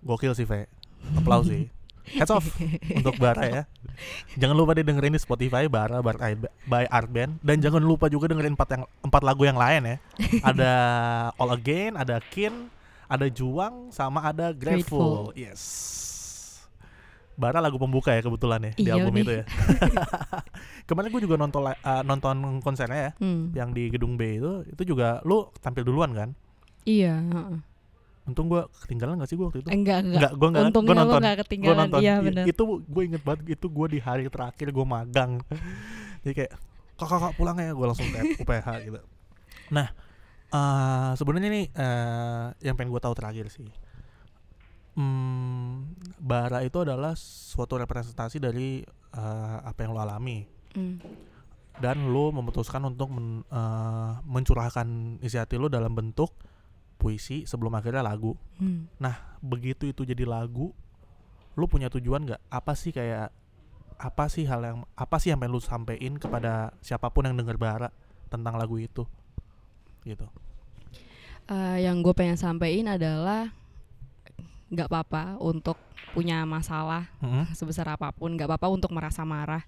gokil 0.03 0.35
sih 0.35 0.45
Ve 0.45 0.67
applause 1.15 1.49
sih. 1.49 1.65
Heads 2.03 2.35
off 2.35 2.43
untuk 2.99 3.15
Bara 3.17 3.47
ya. 3.47 3.63
Jangan 4.35 4.53
lupa 4.53 4.75
deh 4.75 4.83
dengerin 4.83 5.15
di 5.15 5.23
Spotify 5.23 5.71
Bara 5.71 6.03
Bar 6.03 6.19
by 6.67 6.85
Art 6.91 7.07
Band. 7.09 7.39
Dan 7.41 7.63
jangan 7.63 7.79
lupa 7.79 8.11
juga 8.11 8.27
dengerin 8.27 8.53
empat 8.53 8.69
yang 8.75 8.83
empat 9.01 9.23
lagu 9.23 9.47
yang 9.47 9.55
lain 9.55 9.87
ya. 9.87 9.97
Ada 10.51 10.73
All 11.39 11.55
Again 11.55 11.95
ada 11.95 12.19
Kin 12.21 12.67
ada 13.07 13.25
Juang 13.29 13.89
sama 13.89 14.21
ada 14.21 14.51
Grateful, 14.51 15.31
Grateful. 15.31 15.39
yes 15.39 15.63
Bara 17.33 17.59
lagu 17.59 17.77
pembuka 17.77 18.11
ya 18.11 18.21
kebetulan 18.21 18.61
ya 18.63 18.73
di 18.73 18.85
Iya 18.85 18.93
album 18.95 19.13
nih. 19.15 19.23
itu 19.23 19.33
ya 19.33 19.45
kemarin 20.89 21.09
gue 21.09 21.23
juga 21.23 21.37
nonton 21.37 21.63
uh, 21.65 21.75
nonton 22.03 22.37
konsernya 22.61 23.01
ya 23.01 23.11
Hmm. 23.17 23.51
yang 23.53 23.71
di 23.71 23.89
gedung 23.89 24.15
B 24.15 24.37
itu 24.37 24.53
itu 24.69 24.83
juga 24.87 25.23
lu 25.23 25.49
tampil 25.59 25.83
duluan 25.83 26.13
kan 26.13 26.31
Iya, 26.83 27.15
untung 28.23 28.47
gue 28.47 28.59
ketinggalan 28.83 29.15
gak 29.17 29.31
sih 29.31 29.39
gue 29.39 29.47
waktu 29.47 29.63
itu 29.63 29.71
enggak 29.71 30.03
enggak. 30.03 30.19
Enggak, 30.19 30.33
gue 30.35 30.49
enggak. 30.51 30.65
Untungnya 30.67 30.89
Gue 30.89 30.99
lo 30.99 31.03
nonton. 31.05 31.21
Gue 31.23 31.39
ketinggalan. 31.41 31.79
nonton. 31.79 32.01
Iya, 32.03 32.15
benar. 32.19 32.45
Itu 32.45 32.63
gue 32.83 33.03
inget 33.05 33.23
banget 33.23 33.43
itu 33.49 33.67
gue 33.69 33.87
di 33.89 33.99
hari 33.99 34.23
terakhir 34.27 34.67
gue 34.69 34.83
magang. 34.85 35.33
Jadi 36.23 36.35
kayak 36.37 36.53
kakak 36.93 37.19
kakak 37.19 37.35
pulang 37.35 37.55
ya 37.57 37.71
gue 37.71 37.87
langsung 37.87 38.07
kayak 38.09 38.25
UPH 38.43 38.67
gitu. 38.83 38.99
Nah 39.71 39.89
eh 40.53 41.11
sebenarnya 41.15 41.49
nih 41.49 41.65
eh 41.71 42.47
yang 42.61 42.75
pengen 42.75 42.91
gue 42.91 43.01
tahu 43.01 43.15
terakhir 43.15 43.47
sih. 43.49 43.71
Hmm, 44.93 45.97
bara 46.21 46.61
itu 46.61 46.85
adalah 46.85 47.17
suatu 47.17 47.81
representasi 47.81 48.37
dari 48.37 48.85
eh, 49.13 49.59
apa 49.65 49.79
yang 49.85 49.93
lo 49.97 50.01
alami. 50.01 50.45
Hmm. 50.73 50.97
dan 51.81 52.13
lo 52.13 52.33
memutuskan 52.33 52.85
untuk 52.85 53.13
men- 53.13 53.45
eh, 53.49 54.13
mencurahkan 54.29 55.19
isi 55.25 55.41
hati 55.41 55.57
lo 55.57 55.73
dalam 55.73 55.93
bentuk 55.93 56.33
puisi 57.01 57.49
sebelum 57.49 57.73
akhirnya 57.77 58.05
lagu. 58.05 58.37
Hmm. 58.61 58.89
begitu 59.43 59.91
itu 59.91 60.07
jadi 60.07 60.23
lagu 60.23 60.71
lu 61.57 61.65
punya 61.69 61.93
tujuan 61.93 62.25
nggak? 62.25 62.41
Apa 62.49 62.73
sih 62.73 62.93
kayak 62.93 63.33
apa 64.01 64.25
sih 64.27 64.49
hal 64.49 64.61
yang 64.65 64.79
apa 64.97 65.17
sih 65.21 65.31
yang 65.31 65.39
pengen 65.39 65.55
lu 65.55 65.61
sampein 65.61 66.17
kepada 66.17 66.73
siapa 66.81 67.13
pun 67.13 67.29
yang 67.29 67.37
denger 67.37 67.61
bara 67.61 67.89
tentang 68.33 68.57
lagu 68.57 68.81
itu? 68.81 69.05
Gitu. 70.03 70.27
Eh, 71.51 71.79
yang 71.85 72.01
gue 72.01 72.15
pengen 72.17 72.39
sampein 72.39 72.89
adalah 72.89 73.53
nggak 74.73 74.89
apa-apa 74.89 75.37
untuk 75.39 75.77
punya 76.13 76.43
masalah 76.43 77.05
Mm-mm. 77.21 77.53
sebesar 77.53 77.85
apa 77.89 78.09
pun 78.11 78.33
nggak 78.33 78.49
apa-apa 78.49 78.73
untuk 78.73 78.89
merasa 78.91 79.21
marah 79.23 79.61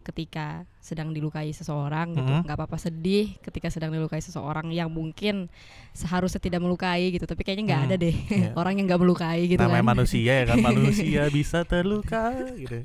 ketika 0.00 0.64
sedang 0.80 1.12
dilukai 1.12 1.52
seseorang 1.52 2.12
gitu. 2.12 2.24
Mhm. 2.24 2.44
nggak 2.44 2.56
apa-apa 2.56 2.76
sedih 2.76 3.36
ketika 3.40 3.68
sedang 3.68 3.92
dilukai 3.92 4.20
seseorang 4.20 4.68
yang 4.68 4.88
mungkin 4.88 5.48
seharusnya 5.92 6.40
tidak 6.40 6.60
melukai 6.60 7.08
gitu 7.10 7.24
tapi 7.24 7.40
kayaknya 7.40 7.64
nggak 7.68 7.80
Hmm, 7.80 7.88
ada 7.88 7.96
deh 7.98 8.16
iya. 8.16 8.50
orang 8.60 8.80
yang 8.80 8.86
nggak 8.88 9.00
melukai 9.00 9.40
gitu 9.44 9.60
namanya 9.60 9.84
kan. 9.84 9.90
manusia 9.92 10.32
ya 10.40 10.44
kan? 10.46 10.58
Manusia 10.72 11.22
bisa 11.28 11.58
terluka 11.64 12.32
gitu. 12.54 12.80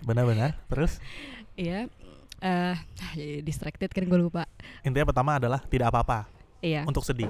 Benar-benar. 0.00 0.56
Terus? 0.68 1.00
Iya 1.54 1.88
eh 2.40 2.76
jadi 3.16 3.40
distracted 3.40 3.88
kan 3.88 4.04
gue 4.04 4.20
lupa. 4.20 4.44
Intinya 4.84 5.08
pertama 5.08 5.40
adalah 5.40 5.64
tidak 5.64 5.88
apa-apa 5.88 6.28
iya. 6.60 6.84
untuk 6.84 7.00
sedih 7.00 7.28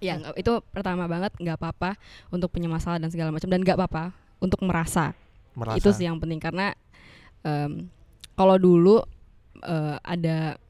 ya 0.00 0.20
nggak- 0.20 0.36
itu 0.36 0.52
pertama 0.72 1.08
banget 1.08 1.32
nggak 1.40 1.56
apa-apa 1.56 1.96
untuk 2.28 2.52
punya 2.52 2.68
masalah 2.68 3.00
dan 3.00 3.08
segala 3.08 3.32
macam 3.32 3.48
dan 3.48 3.60
nggak 3.64 3.76
apa-apa 3.78 4.12
untuk 4.40 4.60
merasa. 4.64 5.16
Merasa. 5.56 5.76
Itu 5.80 5.88
sih 5.96 6.04
yang 6.04 6.20
penting 6.20 6.40
karena 6.40 6.76
em, 7.40 7.88
kalau 8.36 8.60
dulu 8.60 9.00
eh, 9.64 9.96
ada 10.04 10.60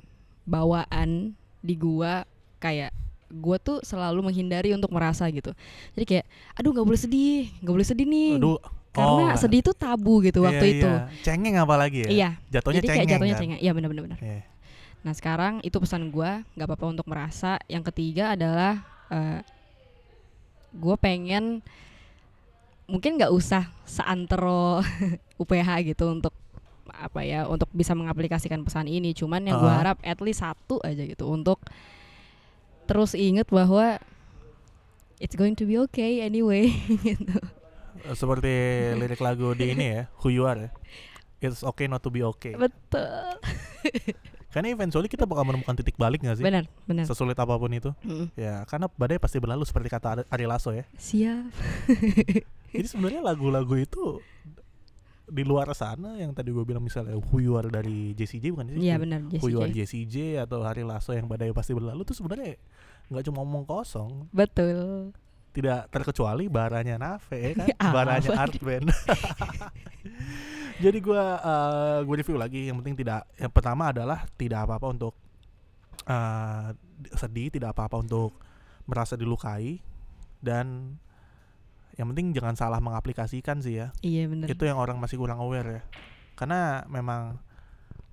bawaan 0.47 1.35
di 1.59 1.75
gua 1.75 2.23
kayak 2.63 2.95
gua 3.27 3.59
tuh 3.59 3.83
selalu 3.83 4.31
menghindari 4.31 4.71
untuk 4.71 4.95
merasa 4.95 5.27
gitu. 5.35 5.51
Jadi 5.99 6.05
kayak 6.07 6.27
aduh 6.55 6.71
nggak 6.71 6.87
boleh 6.87 7.01
sedih 7.01 7.51
nggak 7.59 7.75
boleh 7.75 7.87
sedih 7.87 8.07
nih. 8.07 8.33
Aduh, 8.39 8.63
karena 8.95 9.35
oh, 9.35 9.37
sedih 9.37 9.61
itu 9.61 9.73
tabu 9.75 10.23
gitu 10.23 10.41
iya, 10.41 10.49
waktu 10.49 10.67
itu. 10.79 10.89
iya. 10.89 11.11
cengeng 11.27 11.57
apa 11.59 11.75
lagi 11.75 12.07
ya? 12.07 12.09
Iya. 12.09 12.31
Jatuhnya 12.55 12.81
jadi 12.81 12.87
kayak 12.87 12.97
cengeng 12.97 13.11
jatuhnya 13.11 13.35
kan? 13.35 13.43
cengeng. 13.43 13.61
Iya 13.61 13.73
benar-benar 13.75 14.05
benar. 14.07 14.21
Iya. 14.23 14.43
nah 15.05 15.15
sekarang 15.15 15.63
itu 15.63 15.79
pesan 15.79 16.11
gua 16.11 16.43
nggak 16.55 16.67
apa-apa 16.67 16.87
untuk 16.95 17.07
merasa. 17.11 17.59
Yang 17.67 17.91
ketiga 17.91 18.35
adalah 18.39 18.96
eh 19.13 19.41
gue 20.77 20.97
pengen 21.01 21.65
mungkin 22.87 23.19
nggak 23.19 23.33
usah 23.35 23.67
seantero 23.89 24.83
UPH 25.43 25.69
gitu 25.95 26.13
untuk 26.13 26.35
apa 26.87 27.27
ya 27.27 27.45
untuk 27.51 27.69
bisa 27.75 27.93
mengaplikasikan 27.93 28.63
pesan 28.63 28.87
ini 28.89 29.13
cuman 29.13 29.45
yang 29.45 29.59
gue 29.59 29.69
harap 29.69 29.99
at 30.07 30.17
least 30.23 30.41
satu 30.41 30.79
aja 30.87 31.03
gitu 31.03 31.29
untuk 31.29 31.61
terus 32.87 33.13
inget 33.19 33.51
bahwa 33.51 33.99
it's 35.19 35.35
going 35.35 35.59
to 35.59 35.67
be 35.67 35.77
okay 35.77 36.23
anyway 36.23 36.71
gitu 37.07 37.37
Seperti 38.07 38.53
lirik 38.95 39.19
lagu 39.19 39.51
di 39.57 39.75
ini 39.75 39.99
ya, 39.99 40.03
Who 40.23 40.31
You 40.31 40.47
Are 40.47 40.69
ya. 40.69 40.71
It's 41.43 41.67
okay 41.67 41.91
not 41.91 42.07
to 42.07 42.11
be 42.13 42.23
okay. 42.23 42.55
betul 42.55 43.35
Karena 44.57 44.73
eventually 44.73 45.05
kita 45.05 45.23
bakal 45.23 45.45
menemukan 45.45 45.77
titik 45.77 45.95
balik 45.95 46.25
gak 46.25 46.41
sih? 46.41 46.43
benar 46.43 46.65
benar 46.83 47.05
Sesulit 47.05 47.37
apa 47.37 47.53
pun 47.55 47.69
itu. 47.69 47.93
Mm, 48.01 48.33
Ya, 48.33 48.65
karena 48.65 48.89
badai 48.91 49.21
pasti 49.21 49.37
berlalu 49.37 49.63
seperti 49.63 49.93
kata 49.93 50.25
Ari- 50.27 50.49
Lasso 50.49 50.73
ya. 50.73 50.89
siap 50.97 51.53
Jadi 52.73 52.87
sebenarnya 52.87 53.21
lagu-lagu 53.23 53.73
itu 53.75 54.25
di 55.27 55.43
luar 55.43 55.69
sana 55.73 56.17
yang 56.17 56.31
tadi 56.31 56.49
gue 56.49 56.63
bilang 56.63 56.81
misalnya 56.81 57.13
Who 57.15 57.37
You 57.39 57.53
Are 57.55 57.67
dari 57.67 58.15
JCJ 58.15 58.45
bukan 58.49 58.71
sih? 58.71 58.81
iya 58.81 58.97
benar 58.97 59.27
Who 59.29 59.51
You 59.51 59.61
Are. 59.61 59.69
JCJ 59.69 60.41
atau 60.41 60.63
Hari 60.63 60.81
Lasso 60.81 61.11
yang 61.11 61.27
badai 61.27 61.51
pasti 61.51 61.75
berlalu 61.75 62.01
tuh 62.03 62.15
sebenarnya 62.15 62.57
nggak 63.07 63.25
cuma 63.25 63.39
omong 63.41 63.63
kosong, 63.63 64.27
betul 64.31 65.11
tidak 65.51 65.87
terkecuali 65.89 66.47
baranya 66.47 66.95
Nave 66.97 67.27
ya 67.33 67.51
kan, 67.55 67.69
Apa 67.81 67.91
baranya? 67.93 68.31
Art 68.37 68.57
Band. 68.59 68.87
Jadi 70.77 70.99
gue 71.01 71.23
uh, 71.23 72.05
gue 72.05 72.15
review 72.21 72.37
lagi. 72.37 72.69
Yang 72.69 72.77
penting 72.85 72.97
tidak. 73.01 73.25
Yang 73.41 73.53
pertama 73.53 73.93
adalah 73.93 74.29
tidak 74.37 74.69
apa-apa 74.69 74.87
untuk 74.93 75.15
uh, 76.09 76.73
sedih, 77.17 77.49
tidak 77.49 77.73
apa-apa 77.73 78.01
untuk 78.01 78.37
merasa 78.87 79.19
dilukai 79.19 79.83
dan 80.41 80.97
yang 81.97 82.13
penting 82.13 82.37
jangan 82.37 82.55
salah 82.55 82.79
mengaplikasikan 82.79 83.65
sih 83.65 83.81
ya. 83.81 83.89
iya 84.05 84.29
benar 84.29 84.53
Itu 84.53 84.69
yang 84.69 84.77
orang 84.77 85.01
masih 85.01 85.17
kurang 85.17 85.41
aware 85.41 85.81
ya. 85.81 85.83
Karena 86.37 86.85
memang 86.87 87.41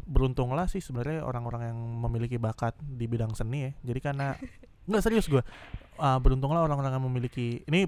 beruntunglah 0.03 0.67
sih 0.67 0.83
sebenarnya 0.83 1.23
orang-orang 1.23 1.71
yang 1.71 1.79
memiliki 1.79 2.39
bakat 2.39 2.75
di 2.79 3.05
bidang 3.11 3.35
seni 3.35 3.69
ya. 3.69 3.71
Jadi 3.91 3.99
karena 3.99 4.27
nggak 4.87 5.03
serius 5.03 5.27
gue. 5.27 5.43
Uh, 5.99 6.17
beruntunglah 6.23 6.63
orang-orang 6.65 6.95
yang 6.95 7.05
memiliki 7.05 7.61
ini 7.69 7.85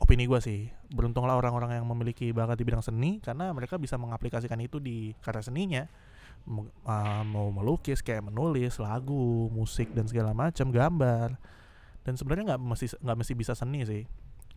opini 0.00 0.24
gue 0.24 0.40
sih. 0.40 0.60
Beruntunglah 0.90 1.36
orang-orang 1.36 1.78
yang 1.78 1.86
memiliki 1.86 2.32
bakat 2.32 2.58
di 2.58 2.64
bidang 2.66 2.82
seni 2.82 3.20
karena 3.20 3.52
mereka 3.52 3.76
bisa 3.76 3.94
mengaplikasikan 3.94 4.58
itu 4.58 4.80
di 4.80 5.12
karya 5.20 5.44
seninya. 5.44 5.84
Mau, 6.48 6.64
uh, 6.88 7.22
mau 7.22 7.52
melukis 7.52 8.00
kayak 8.00 8.32
menulis 8.32 8.80
lagu, 8.80 9.52
musik 9.52 9.92
dan 9.92 10.08
segala 10.08 10.32
macam, 10.32 10.72
gambar. 10.72 11.36
Dan 12.00 12.16
sebenarnya 12.16 12.56
nggak 12.56 12.60
mesti 12.64 12.86
nggak 12.96 13.16
mesti 13.20 13.32
bisa 13.36 13.52
seni 13.52 13.84
sih. 13.84 14.02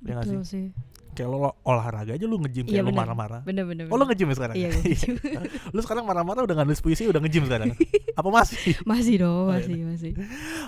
Ya 0.03 0.19
nggak 0.19 0.27
sih? 0.27 0.39
sih 0.43 0.65
Kayak 1.13 1.29
lo 1.29 1.53
olahraga 1.61 2.17
aja 2.17 2.25
lu 2.25 2.41
nge-gym 2.41 2.65
kayak 2.65 2.75
Iya, 2.75 2.81
lu 2.81 2.89
benar. 2.89 3.05
marah-marah. 3.13 3.41
benar 3.45 3.63
benar 3.69 3.85
Oh 3.87 3.95
lo 3.95 4.03
nge-gym 4.09 4.33
ya 4.33 4.35
sekarang? 4.35 4.55
Iya, 4.57 4.67
nge-gym. 4.73 5.13
lu 5.75 5.79
sekarang 5.79 6.03
marah-marah 6.03 6.41
udah 6.41 6.55
gak 6.57 6.67
nulis 6.67 6.81
puisi 6.81 7.05
udah 7.05 7.21
nge-gym 7.21 7.45
sekarang? 7.45 7.71
Apa 8.19 8.29
masih? 8.33 8.79
masih 8.83 9.15
dong 9.21 9.47
Oh, 9.47 9.53
iya. 9.53 9.61
masih 9.61 9.79
masih 9.85 10.11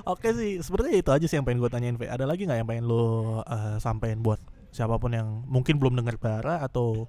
Oke 0.06 0.30
sih, 0.38 0.62
sebenarnya 0.62 1.02
itu 1.02 1.10
aja 1.12 1.26
sih 1.26 1.36
yang 1.36 1.44
pengen 1.44 1.60
gue 1.66 1.72
tanyain. 1.74 1.96
Ada 1.98 2.30
lagi 2.30 2.46
nggak 2.46 2.60
yang 2.62 2.70
pengen 2.70 2.86
lo 2.86 3.42
uh, 3.42 3.76
sampein 3.82 4.22
buat 4.22 4.38
siapa 4.76 5.00
pun 5.00 5.16
yang 5.16 5.48
mungkin 5.48 5.80
belum 5.80 5.96
dengar 5.96 6.20
Bara 6.20 6.60
atau 6.60 7.08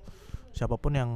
siapa 0.55 0.79
pun 0.79 0.95
yang 0.95 1.11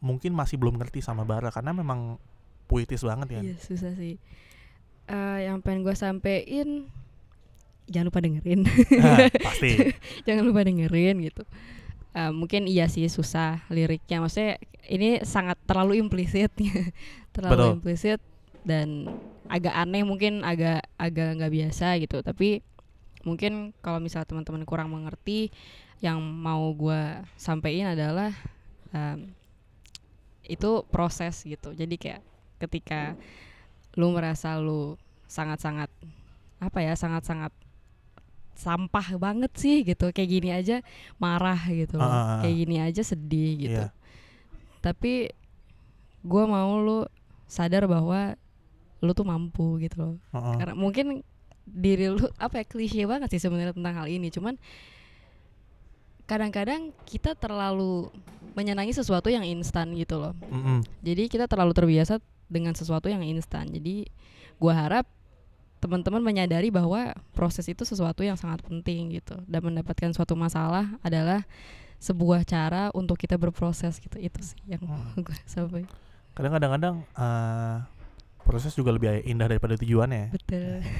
mungkin 0.00 0.32
masih 0.32 0.56
belum 0.56 0.80
ngerti 0.80 1.04
sama 1.04 1.28
Bara 1.28 1.52
karena 1.52 1.76
memang 1.76 2.16
puitis 2.64 3.04
banget 3.04 3.28
ya. 3.36 3.40
Iya 3.44 3.56
susah 3.60 3.92
sih. 3.92 4.16
Eh, 5.04 5.38
yang 5.44 5.60
pengen 5.60 5.84
gue 5.84 5.92
sampein 5.92 6.88
jangan 7.92 8.08
lupa 8.08 8.24
dengerin, 8.24 8.64
Ah, 9.04 9.28
pasti. 9.52 9.92
jangan 10.24 10.48
lupa 10.48 10.64
dengerin 10.64 11.20
gitu. 11.20 11.44
Eh, 12.16 12.32
mungkin 12.32 12.64
iya 12.64 12.88
sih 12.88 13.04
susah 13.06 13.60
liriknya, 13.68 14.24
maksudnya 14.24 14.56
ini 14.88 15.20
sangat 15.28 15.60
terlalu 15.68 16.00
implisit, 16.00 16.48
terlalu 17.36 17.52
Betul. 17.52 17.72
implisit 17.76 18.20
dan 18.64 19.12
agak 19.50 19.74
aneh 19.74 20.06
mungkin 20.06 20.40
agak 20.46 20.86
agak 20.96 21.36
nggak 21.36 21.52
biasa 21.52 22.00
gitu. 22.00 22.22
Tapi 22.24 22.62
mungkin 23.22 23.70
kalau 23.80 23.98
misalnya 23.98 24.28
teman-teman 24.28 24.62
kurang 24.62 24.90
mengerti, 24.90 25.50
yang 26.02 26.18
mau 26.18 26.70
gue 26.72 27.00
sampein 27.34 27.86
adalah 27.88 28.34
em, 28.90 29.30
itu 30.44 30.82
proses 30.90 31.42
gitu. 31.42 31.70
Jadi 31.72 31.94
kayak 31.96 32.22
ketika 32.58 33.14
lu 33.94 34.10
merasa 34.10 34.58
lu 34.58 34.98
sangat-sangat 35.26 35.88
apa 36.58 36.78
ya 36.78 36.94
sangat-sangat 36.94 37.50
sampah 38.52 39.16
banget 39.18 39.50
sih 39.56 39.82
gitu 39.82 40.12
kayak 40.12 40.30
gini 40.30 40.48
aja 40.52 40.84
marah 41.16 41.58
gitu 41.66 41.98
ah. 41.98 42.38
kayak 42.44 42.56
gini 42.62 42.76
aja 42.78 43.02
sedih 43.02 43.50
gitu 43.58 43.82
Iya. 43.82 43.90
tapi 44.78 45.32
gua 46.22 46.46
mau 46.46 46.78
lu 46.78 47.02
sadar 47.48 47.88
bahwa 47.90 48.36
lu 49.02 49.10
tuh 49.10 49.26
mampu 49.26 49.82
gitu 49.82 49.96
loh 49.98 50.14
Heeh. 50.30 50.54
karena 50.62 50.74
mungkin 50.78 51.06
diri 51.72 52.12
lu 52.12 52.28
apa 52.36 52.60
ya 52.60 52.64
klise 52.68 53.08
banget 53.08 53.32
sih 53.32 53.40
sebenarnya 53.40 53.72
tentang 53.72 53.96
hal 53.96 54.06
ini 54.06 54.28
cuman 54.28 54.60
kadang-kadang 56.28 56.92
kita 57.08 57.32
terlalu 57.34 58.12
menyenangi 58.52 58.92
sesuatu 58.92 59.32
yang 59.32 59.42
instan 59.42 59.96
gitu 59.96 60.20
loh 60.20 60.36
Mm-mm. 60.52 60.84
jadi 61.00 61.26
kita 61.26 61.48
terlalu 61.48 61.72
terbiasa 61.72 62.20
dengan 62.52 62.76
sesuatu 62.76 63.08
yang 63.08 63.24
instan. 63.24 63.72
Jadi 63.72 64.12
gua 64.60 64.76
harap 64.76 65.08
teman-teman 65.80 66.20
menyadari 66.22 66.68
bahwa 66.68 67.16
proses 67.34 67.66
itu 67.66 67.82
sesuatu 67.82 68.22
yang 68.22 68.36
sangat 68.38 68.62
penting 68.62 69.18
gitu 69.18 69.34
dan 69.50 69.64
mendapatkan 69.64 70.14
suatu 70.14 70.38
masalah 70.38 70.86
adalah 71.02 71.42
sebuah 71.98 72.46
cara 72.46 72.92
untuk 72.94 73.16
kita 73.16 73.40
berproses 73.40 73.96
gitu. 73.98 74.20
Itu 74.20 74.38
sih 74.44 74.60
yang 74.68 74.84
Hmm. 74.84 75.16
gue 75.24 75.34
sampai. 75.48 75.88
Kadang 76.36 76.70
kadang 76.76 76.96
uh, 77.16 77.82
proses 78.42 78.72
juga 78.72 78.90
lebih 78.90 79.22
indah 79.22 79.46
daripada 79.46 79.74
tujuannya. 79.76 80.32
Betul. 80.32 80.78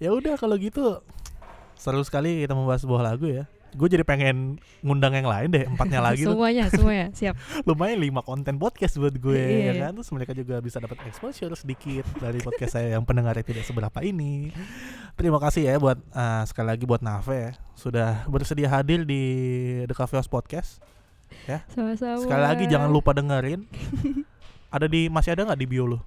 Ya 0.00 0.10
udah 0.10 0.34
kalau 0.34 0.58
gitu 0.58 0.98
seru 1.78 2.02
sekali 2.02 2.42
kita 2.42 2.58
membahas 2.58 2.82
sebuah 2.82 3.02
lagu 3.06 3.30
ya. 3.30 3.46
Gue 3.72 3.86
jadi 3.86 4.02
pengen 4.02 4.58
ngundang 4.82 5.14
yang 5.14 5.24
lain 5.24 5.48
deh 5.48 5.64
empatnya 5.64 6.02
lagi 6.10 6.26
tuh. 6.26 6.34
semuanya, 6.34 6.66
semuanya. 6.68 7.06
Siap. 7.14 7.34
Lumayan 7.70 8.02
lima 8.02 8.18
konten 8.20 8.58
podcast 8.58 8.98
buat 8.98 9.14
gue 9.14 9.38
Iya. 9.38 9.62
ya 9.62 9.86
kan. 9.86 9.92
Terus 9.94 10.10
mereka 10.10 10.32
juga 10.34 10.58
bisa 10.58 10.82
dapat 10.82 10.98
exposure 11.06 11.54
sedikit 11.54 12.02
dari 12.18 12.42
podcast 12.42 12.74
saya 12.74 12.98
yang 12.98 13.06
pendengarnya 13.06 13.46
tidak 13.46 13.62
seberapa 13.62 13.94
ini. 14.02 14.50
Terima 15.14 15.38
kasih 15.38 15.70
ya 15.70 15.74
buat 15.78 16.02
uh, 16.12 16.42
sekali 16.50 16.66
lagi 16.74 16.84
buat 16.84 17.00
Nave 17.00 17.30
ya 17.32 17.50
sudah 17.78 18.26
bersedia 18.26 18.66
hadir 18.66 19.06
di 19.06 19.22
The 19.86 19.94
Cafe 19.94 20.18
House 20.18 20.28
Podcast. 20.28 20.82
Sama-sama. 21.70 22.18
Sekali 22.20 22.42
lagi 22.42 22.64
jangan 22.66 22.90
lupa 22.90 23.14
dengerin. 23.14 23.64
Ada 24.68 24.90
di 24.90 25.06
masih 25.06 25.32
ada 25.32 25.46
nggak 25.46 25.60
di 25.62 25.68
bio 25.70 25.86
lu? 25.86 25.98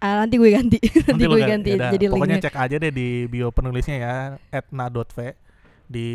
Ah, 0.00 0.24
nanti 0.24 0.40
gue 0.40 0.48
ganti. 0.48 0.80
nanti, 1.12 1.24
gue 1.28 1.40
ganti 1.44 1.70
yaudah, 1.76 1.92
jadi 1.92 2.04
pokoknya 2.08 2.36
linknya. 2.40 2.46
cek 2.48 2.56
aja 2.56 2.76
deh 2.80 2.92
di 2.92 3.08
bio 3.28 3.52
penulisnya 3.52 3.96
ya 4.00 4.14
@na.v 4.72 5.36
di 5.90 6.08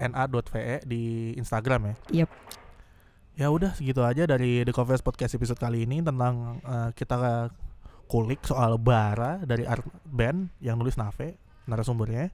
na.ve 0.00 0.80
di 0.88 1.34
Instagram 1.36 1.80
ya. 1.92 1.94
Yep. 2.24 2.30
Ya 3.38 3.46
udah 3.52 3.70
segitu 3.76 4.00
aja 4.02 4.24
dari 4.24 4.64
The 4.64 4.72
House 4.72 5.04
Podcast 5.04 5.36
episode 5.36 5.60
kali 5.60 5.84
ini 5.84 6.00
tentang 6.00 6.64
eh, 6.64 6.90
kita 6.96 7.52
kulik 8.08 8.40
soal 8.48 8.80
bara 8.80 9.44
dari 9.44 9.68
art 9.68 9.84
band 10.08 10.48
yang 10.64 10.80
nulis 10.80 10.96
Nave 10.96 11.36
narasumbernya. 11.68 12.32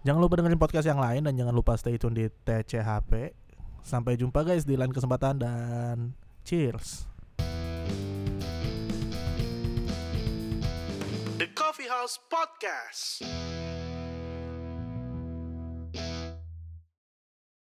Jangan 0.00 0.20
lupa 0.24 0.40
dengerin 0.40 0.56
podcast 0.56 0.88
yang 0.88 0.96
lain 0.96 1.28
dan 1.28 1.36
jangan 1.36 1.52
lupa 1.52 1.76
stay 1.76 2.00
tune 2.00 2.16
di 2.16 2.24
TCHP. 2.48 3.36
Sampai 3.84 4.16
jumpa 4.16 4.40
guys 4.40 4.64
di 4.64 4.80
lain 4.80 4.96
kesempatan 4.96 5.36
dan 5.36 6.16
cheers. 6.48 7.09
House 12.00 12.18
Podcast. 12.32 13.59